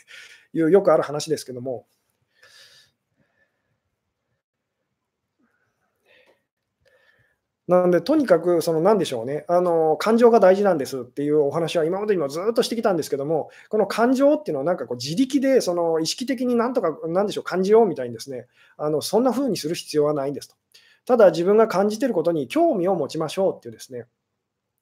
[0.52, 1.86] いうよくある話ですけども、
[7.66, 18.46] なので、とにかく、その何でしょうね、あの感情が大事なんですっていうお話は今までにもずっとしてきたんですけども、この感情っていうのは、なんかこう自力でその意識的になんとか、なんでしょう、感じようみたいにですね、
[18.76, 20.56] あのそんな風にする必要はないんですと。
[21.06, 24.06] ただ、自分が感じてることに興味を持ちましょうっていうですね、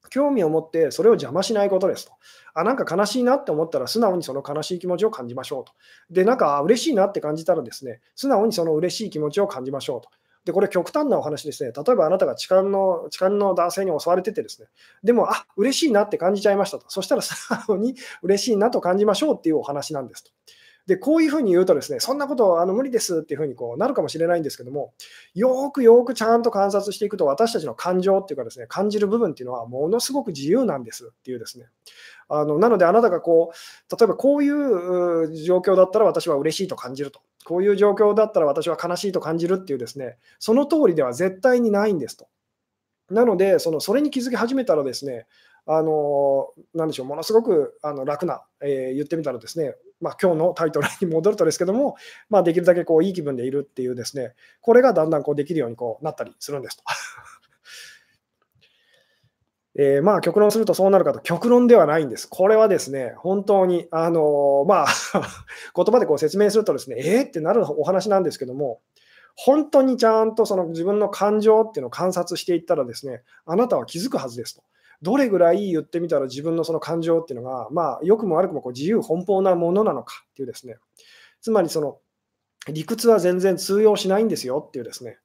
[0.09, 2.13] 興味を持ってそれを邪魔しないことですと。
[2.53, 5.73] あ、なんか悲しいなって思ったら素直にその悲しい気持ちを感じましょうと。
[6.11, 10.09] で、なんか嬉しいなって感じたらですね、素直にその嬉しい気持ちを感じましょうと。
[10.45, 11.71] で、これ極端なお話ですね。
[11.71, 14.67] 例えばあなたが痴漢の痴漢の男性に襲われててですね、
[15.03, 16.85] でも、あ嬉しいなって感じちゃいましたと。
[16.89, 20.31] そしたら素直に嬉しいなと感じましょうっていうお話なんですと。
[20.85, 24.93] で、こういうふうに言うとですね、そんなことあの無理ですっていうふうにこうなるかもしれないんですけども、
[25.33, 31.67] よーくよーくちゃんと観察していくと、私たちの感情っていうかですね、感じる部分っていうのはものすごく自由なんですっていうですね。
[32.29, 37.21] あのなので、あなたがこう、例えばこういう状況だったら私は嬉しいと感じると。
[37.45, 42.27] こういう状況だったら私は悲しいと感じるっていうですね、その通りでは絶対にないんですと。
[43.09, 45.27] なので、そのそれに気づき始めたらですね、
[45.65, 51.95] あのなんでしょう、ものすごくあの楽な、えー、言ってみたらですね、まあ、今日のタイトルに戻るとですけども、
[52.29, 56.83] まあ、できるだけこういい気分でいるっていうですね、これがだんだんこうできるようにこうなったりするんですと。
[59.75, 62.27] えー、まあ極論するとそうなるかと、極論ではないんです。
[62.29, 64.87] これはですね、本当に、あのー、まあ
[65.75, 68.81] 言葉でこう説明するとですね、えー、ってなるお話なんですけども、
[69.35, 74.63] 本当にちゃんとその自分の感情っていうのを観察していったらですね、あなたは気づくはずですと。
[75.01, 80.77] どれぐらい言ってみたら自分のその感情っていうのが、まあ、良くも悪くもこう自由奔放なものなのかっていうですね、
[81.41, 81.97] つまりその
[82.71, 85.17] 理屈は全然通用しないんですよっていうですね、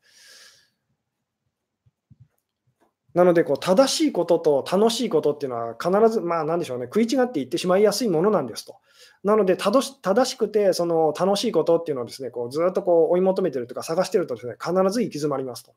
[3.18, 8.76] なので、こう正しいことと楽しいことっていうのは必ず、まあなんでしょうね、食い違っていってしまいやすいものなんですと。
[9.24, 9.82] なので、正
[10.24, 15.74] しくてその楽しいことっていうのをですね、こうずっとこう追い求めてるとか探してるとですね、必ず行き詰まりますと。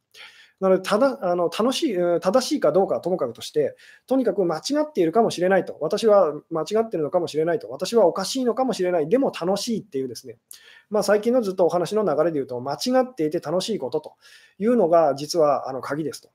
[0.59, 3.75] なので、ただあの楽しい、正しいかどうかはともかくとして、
[4.05, 10.37] とにかく間違っているかもしれないと、私は間違っているのかもしれないと、私はおかしいのかもしれない、でも楽しいっていうですね、
[10.91, 14.13] まあ、最近のずっとお話の流れで言うと、間違っていて楽しいことと
[14.59, 16.29] いうのが実はあの鍵ですと。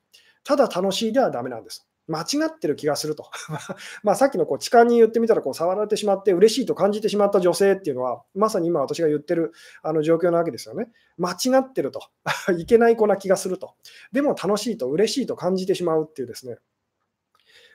[0.47, 1.89] ただ楽しいではダメなんです。
[2.07, 3.29] 間違ってる気がすると。
[4.05, 9.51] まあさっきのこう痴漢に言ってみたらこう触られてしまって嬉しいと感じてしまった女性っていうのは、まさに今私が言ってる
[9.83, 10.89] あの状況なわけですよね。
[11.19, 12.01] 間違ってると。
[12.57, 13.75] いけない子な気がすると。
[14.13, 16.59] でも楽しいと嬉しいと感じてしまうっていうですね。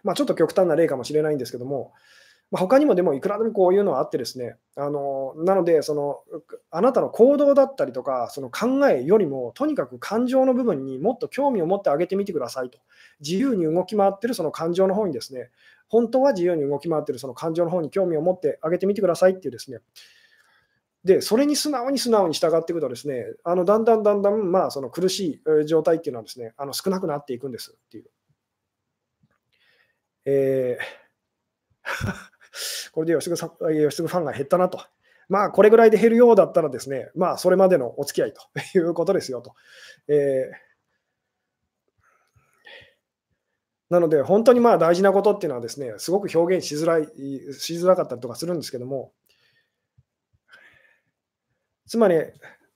[0.04, 1.92] まあちょっと極端な例かもしれないんですけども、
[2.52, 6.20] まあ、他にもでもいくらでもこういうのはあってですね、あのなのでその、
[6.70, 12.80] あなたの行動だったりとか、その考えよりも、とにかく感情の部分にもっと興味を持ってあげてみてくださいと。
[13.22, 15.50] 自由に動き回ってるその感情の方にですね、
[15.88, 19.80] 本当は自由に動き回ってるその感情の方に興味を持ってあげてみてくださいっていうですね、
[21.06, 28.10] で、それに素直に素直に従っていくとですね、あのだんだんだんだん、まあ、その苦しい状態っていうのはですね、あの少なくなっていくんですっていう。
[30.26, 31.02] えー
[32.92, 34.82] これで吉純さん吉純ファンが減ったなと。
[35.30, 38.42] まあ、これぐらいで減るようだったらですね、まあ、それまでのお付き合いと
[38.78, 39.56] いうことですよと。
[40.10, 47.06] えー、なので、本当にまあ大事なことっていうのはですね、すごく表現しづらい、
[47.54, 49.14] しづらかったりとかするんですけども、
[51.88, 52.16] つまり、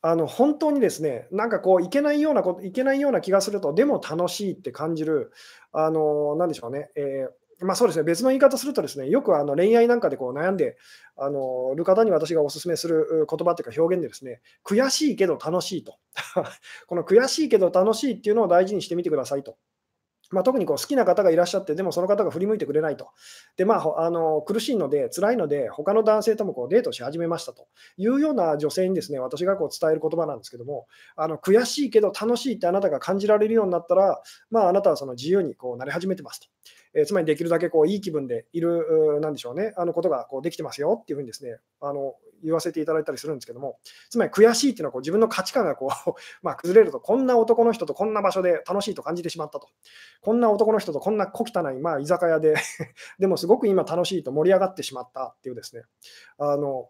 [0.01, 5.33] あの本当にですね、なんかこう、いけないようなこと、いけないような気がすると、でも楽しいって感じる、
[5.73, 10.77] あの、なんでしょうね、えーまあ、そうですね、別の言い方するとですね、よくあの恋愛なんかでこう悩んで
[11.15, 15.97] あのる方に私がお勧めする言葉というか表現でですね、悔しいけど楽しいと。
[16.87, 19.57] この悔しいけど楽しいっていうのを大事にしてみてくださいと。
[20.31, 23.09] まあ、特にこう好きな方がいらっしゃって、でもその方が振り向いてくれないと。
[23.57, 36.47] で、まあ、あの苦しいので、辛いので、他の男性ともこうデートし始めましたというような女性にですね、私がこう伝える言葉なんですけども、あの悔しいけど楽しいってあなたが感じられるようになったら、まあ、あなたはその自由にこうなり始めてますと。
[36.95, 43.79] えつまりできるだけこういい気分でいる、なんでしょうね、あのことがこうできてますよっていうふうにですね、あの言わせていただいたりするんですけども、
[44.09, 49.67] つまり悔しいっていうのはこう自分の価値観がこう まあ崩れると、こんな男の人とこんな場所で楽しいと感じてしまったと。
[50.21, 52.55] こんな男の人とこんな小汚い、まあ、居酒屋で
[53.19, 55.83] でもすごく今楽しいと盛り上がってしまったっていうですね、
[56.37, 56.89] あの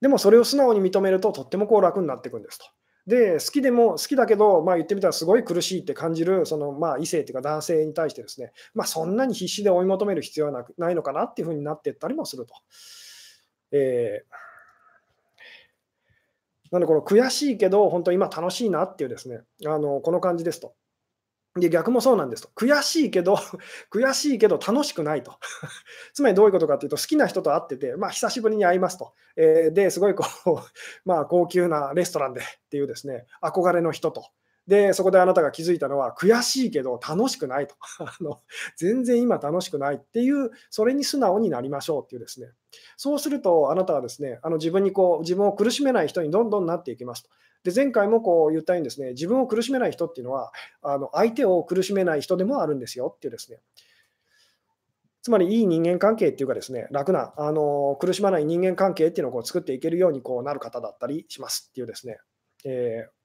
[0.00, 2.66] でもそれを素直に認めるととってもこう楽になっていくんですと。
[3.06, 12.54] で、好きでも、好きだけど、まあ、言ってみたらすごい苦しいって感じる、そのまあ異性というか男性に対してですね、まあ、そんなに必死で追い求める必要はなくないのかなっていうふうになっていったりもすると。
[13.72, 14.34] えー、
[16.70, 20.74] なので、この悔しいけど、本当今楽しいなっていうですね、あのこの感じですと。
[21.56, 22.50] で、逆もそうなんですと。
[22.56, 23.36] 悔しいけど、
[23.92, 25.38] 悔しいけど楽しくないと。
[26.12, 29.12] つまりどういうことかというと、好きな人と会ってて、まあ、久しぶりに会いますと。
[29.36, 30.58] えー、で、すごいこう、
[31.08, 34.26] まあ、高級なレストランでっていうですね、憧れの人と。
[34.66, 37.76] で、そこであなたが気づいたのは、悔しいけど楽しくないと。
[38.00, 38.40] あの
[38.76, 42.48] 全然今楽しくないっていう、それに素直になりましょうっていうですね。
[42.96, 47.30] そうすると、あなたはですね、あの自分にこう、自分を苦しめない人にどんどんなっていきますと。
[47.64, 50.52] で、前回もこう言ったようにですね、自分を苦しめない人っていうのは、
[50.82, 53.58] あの相手を苦しめない人でもあるんですよっていうですね。
[55.22, 62.18] つまりいい人間関係っていうかですね、楽な、あの苦しまない人間関係っていうのをこう作っていけるようにこうなる方だったりしますっていうですね。
[62.66, 63.24] えー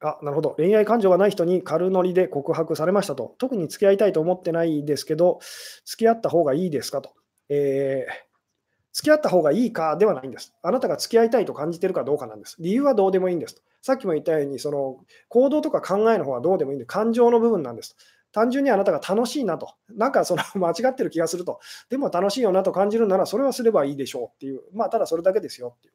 [0.00, 0.50] あ、なるほど。
[0.58, 3.34] 恋愛感情がない人に軽ノリで告白されましたと。
[3.38, 5.38] 特に付き合いたいと思ってないですけど、
[5.86, 7.14] 付き合った方がいいですかと。
[7.48, 8.33] えー、
[8.94, 10.54] 付き合った方がいいかではないんです。
[10.62, 12.56] あなたが付き合いたいと感じてるかどうかなんです。
[12.60, 13.62] 理由はどうでもいいんですと。
[13.82, 17.96] さっきも言ったように、その行動とか考えの方はどうでもいいんで、感情の部分なんです。
[18.32, 21.58] 単純にあなたが楽しいなと、なんかその 間違ってる気がすると、
[21.90, 25.94] でも楽しいよなと感じるなら、それはすればいいでしょうっていう、まあ、ただそれだけですよっていう。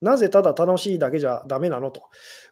[0.00, 2.02] なぜただ楽しいだけじゃダメなのと。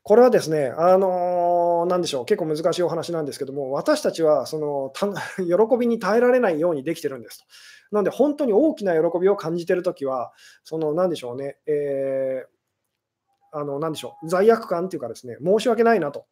[0.03, 4.93] これはですね、あのー、なんでしょう、結構難しいお話なんですけども、私たちはその
[5.39, 7.45] 喜びに耐えられないようにできてるんですと。
[7.91, 10.33] なので、本当に大きな喜びを感じてるときは、
[10.65, 16.27] その、なんでしょうね、えー、あの、なんでしょう、罪悪感っていうかですね、申し訳ないなと。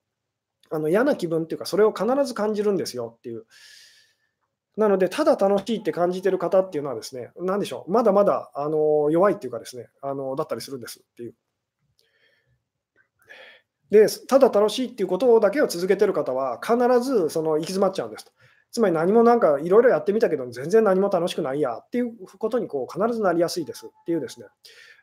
[0.68, 3.46] あの嫌な気分っていうか、それを必ず感じるんですよっていう。
[4.76, 11.34] なので、ただ楽しいって感じてる方っていうのはですね、なんでしょう、まだまだあの弱いっていうかですね、あのだったりするんですっていう。
[13.90, 18.32] で、ただ楽しいっていうことだけを続けてる方は、必ずその行き詰まっちゃうんですと。
[18.72, 24.46] つまり何もなんかいろいろやってみたけど、全然何も楽しくないやっていうことにこう必ずなりやすいですっていうですね。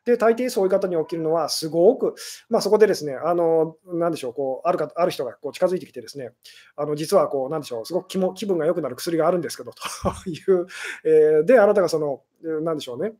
[0.06, 2.16] で、大抵そういう方に起きるのは、すごく、
[2.50, 6.32] まあ、そこでですね、あの、なんでしょう、こう、あるかある人がこう近づいてきてですね、
[6.76, 9.72] あの、実はこう、なんでしょう、すごく気も気分が良くなる薬があるんですけど、
[10.24, 10.68] という、
[11.06, 12.22] えー、で、あなたがその、
[12.62, 13.14] なんでしょうね、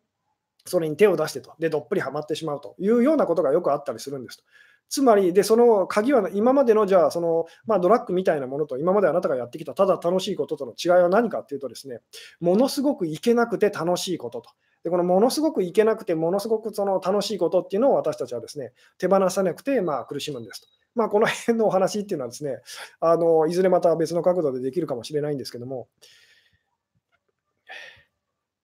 [0.66, 4.44] それに手を出してと、で、どっぷりはまってしまうというようなことがよくあったりするんですと。
[4.90, 12.02] つまり、で、その鍵は、今までの、じゃあ、その、まあ、ドラッグみたいなものと、今まであなたがやってきた、ただ楽しいこととの違いは何かっていうとですね、
[12.40, 14.52] ものすごくいけなくて楽しいことと。
[14.84, 20.68] で、このものすごくいけなくて、ものすごくその楽しいことっていうのを私たちはですね、手放さなくて、まあ、苦しむんですと。
[20.96, 22.60] まあ、この辺のお話っていうのはですね、
[23.00, 25.88] あのいずれまた別の角度でできるかもしれないんですけども、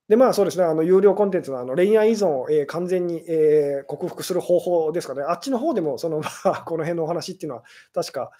[0.10, 7.64] で、まあそうですね、あの有料コンテンツのあの恋愛依存を、えー、完全に、えー、克服する方法ですかね、あっちの方でもその、まあ、この辺のお話っていうのは
[7.94, 8.32] 確か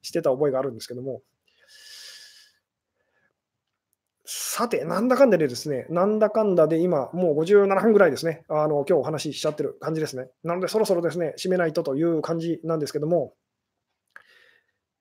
[0.00, 1.20] してた覚えがあるんですけども、
[4.30, 10.28] さて、なんだかんだでですね、なんだかんだで今、もう57分ぐらいですね、あの今日お話ししちゃってる感じですね。
[10.44, 13.32] なので、そろそろですね、締めないとという感じなんですけども、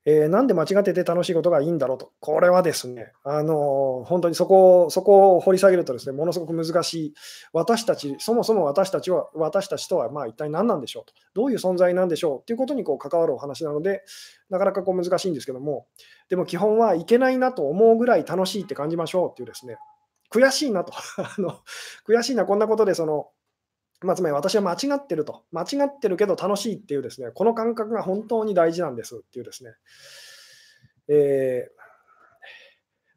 [0.10, 2.14] えー、なんで間違ってて楽しいことがいいんだろうと。
[2.22, 7.14] これはですね、あのー、本当にそこそこを掘り下げるとですね、ものすごく難しい。
[7.52, 11.14] 私たち、そもそも私たちは、私たちとはまあ一体何なんでしょうと。
[11.34, 14.06] どういう存在なんでしょうということにこう関わるお話なので、
[14.50, 15.88] なかなかこう難しいんですけども、
[16.30, 19.76] でも基本はいけないなと思うぐらい楽しいって感じましょうっていうですね、
[20.32, 20.94] 悔しいなと。
[21.20, 21.60] あの
[22.08, 23.28] 悔しいな、こんなことでその、
[24.02, 25.44] まあ、つまり私は間違ってると。
[25.52, 29.72] 間違ってるけど楽しいっていうですね、この感覚が本当に大事なんですっていうですね。
[31.10, 31.68] え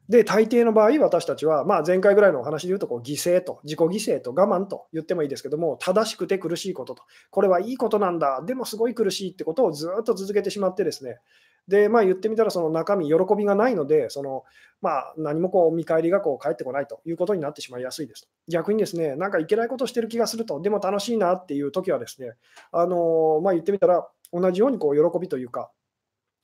[0.09, 11.19] ー、で、大抵の場合、私たちは、まあ、前回ぐらいのお話で言うとこう、犠牲と、自己犠牲と我慢と言ってもいいですけども、正しくて苦しいことと、これはいいことなんだ、でもすごい苦しいってことをずっと続けてしまってですね、
[11.67, 14.43] で、まあ、言ってみたら、その中身、喜びがないので、その
[14.81, 22.33] まあ、何もこう見返りがこう返ってこないということになってしまいやすいです逆にですね、なんかいけないことしてる気がすると、でも楽しいなっていう時はですね、
[22.71, 25.69] あのまあ、言ってみたら、同じようにこう喜びというか、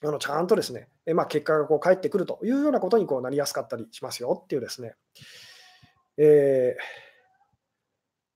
[0.04, 4.94] あのちゃんとですね、えまあ、結果がこう返ってくるというようなことにこうなりやすかったりしますよっていうですね。
[6.18, 6.84] えー、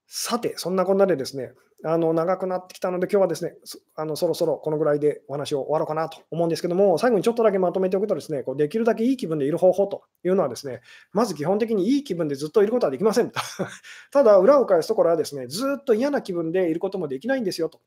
[0.07, 1.53] さて、そんなこんなでですね、
[1.83, 3.55] あの長くなってきたので、今日はですね
[3.95, 13.31] あのそろそろこのぐらいでお話を終わろうかなと思うんですけども、最後にちょっとだけまとめておくと、ですねこうできるだけいい気分でいる方法というのは、ですねまず基本的にいい気分でずっといることはできません。
[14.11, 17.79] ただ、裏を返すところは、ですねずっと嫌な気分でいることもできないんですよと。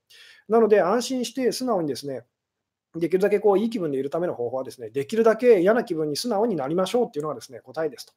[0.48, 2.24] なので、安心して素直にですね
[2.96, 8.12] できるだけこういい気分でいるための方法は、ですねできるだけ嫌な気分に素直になりましょうっていうのがですね答えですと。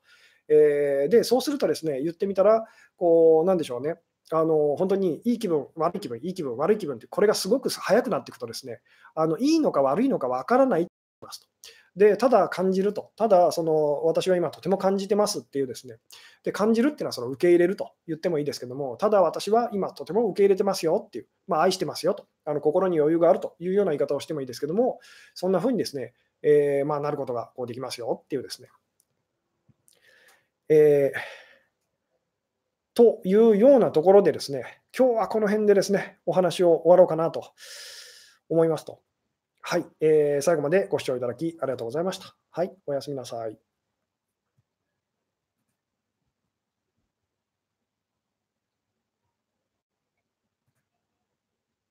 [0.49, 2.65] えー、で、そうするとですね言ってみたら、
[2.95, 3.97] こうなんでしょうね。
[4.31, 8.81] あの本当にいい気分、悪い気分、いい気分、悪い気分って、これがすごく早くなっていくと、ですね
[9.15, 11.47] あのいいのか悪いのか分からないと思いますと。
[11.95, 15.95] で、ただ感じると、ただその私は今とても感じてますっていうですね、
[16.43, 24.99] で感じるっていうのはその受け入れると言ってもいいですけども、ただ私は今とても受け入れてますよっていう、まあ、愛してますよと、あの心に余裕があるというような言い方をしてもいいですけども、
[25.33, 26.13] そんな風にですね、
[26.43, 28.69] えー、まあ、なることがこうできますよっていうですね。
[30.69, 31.46] えー
[32.97, 37.51] というようなところでですね、今日はこの辺でですね、お話を終わろうかなと
[38.49, 39.01] 思いますと。
[39.61, 42.35] はい、えー、最後までご視聴いただきありがとうございました。
[42.49, 43.66] はい、おやすみなさい。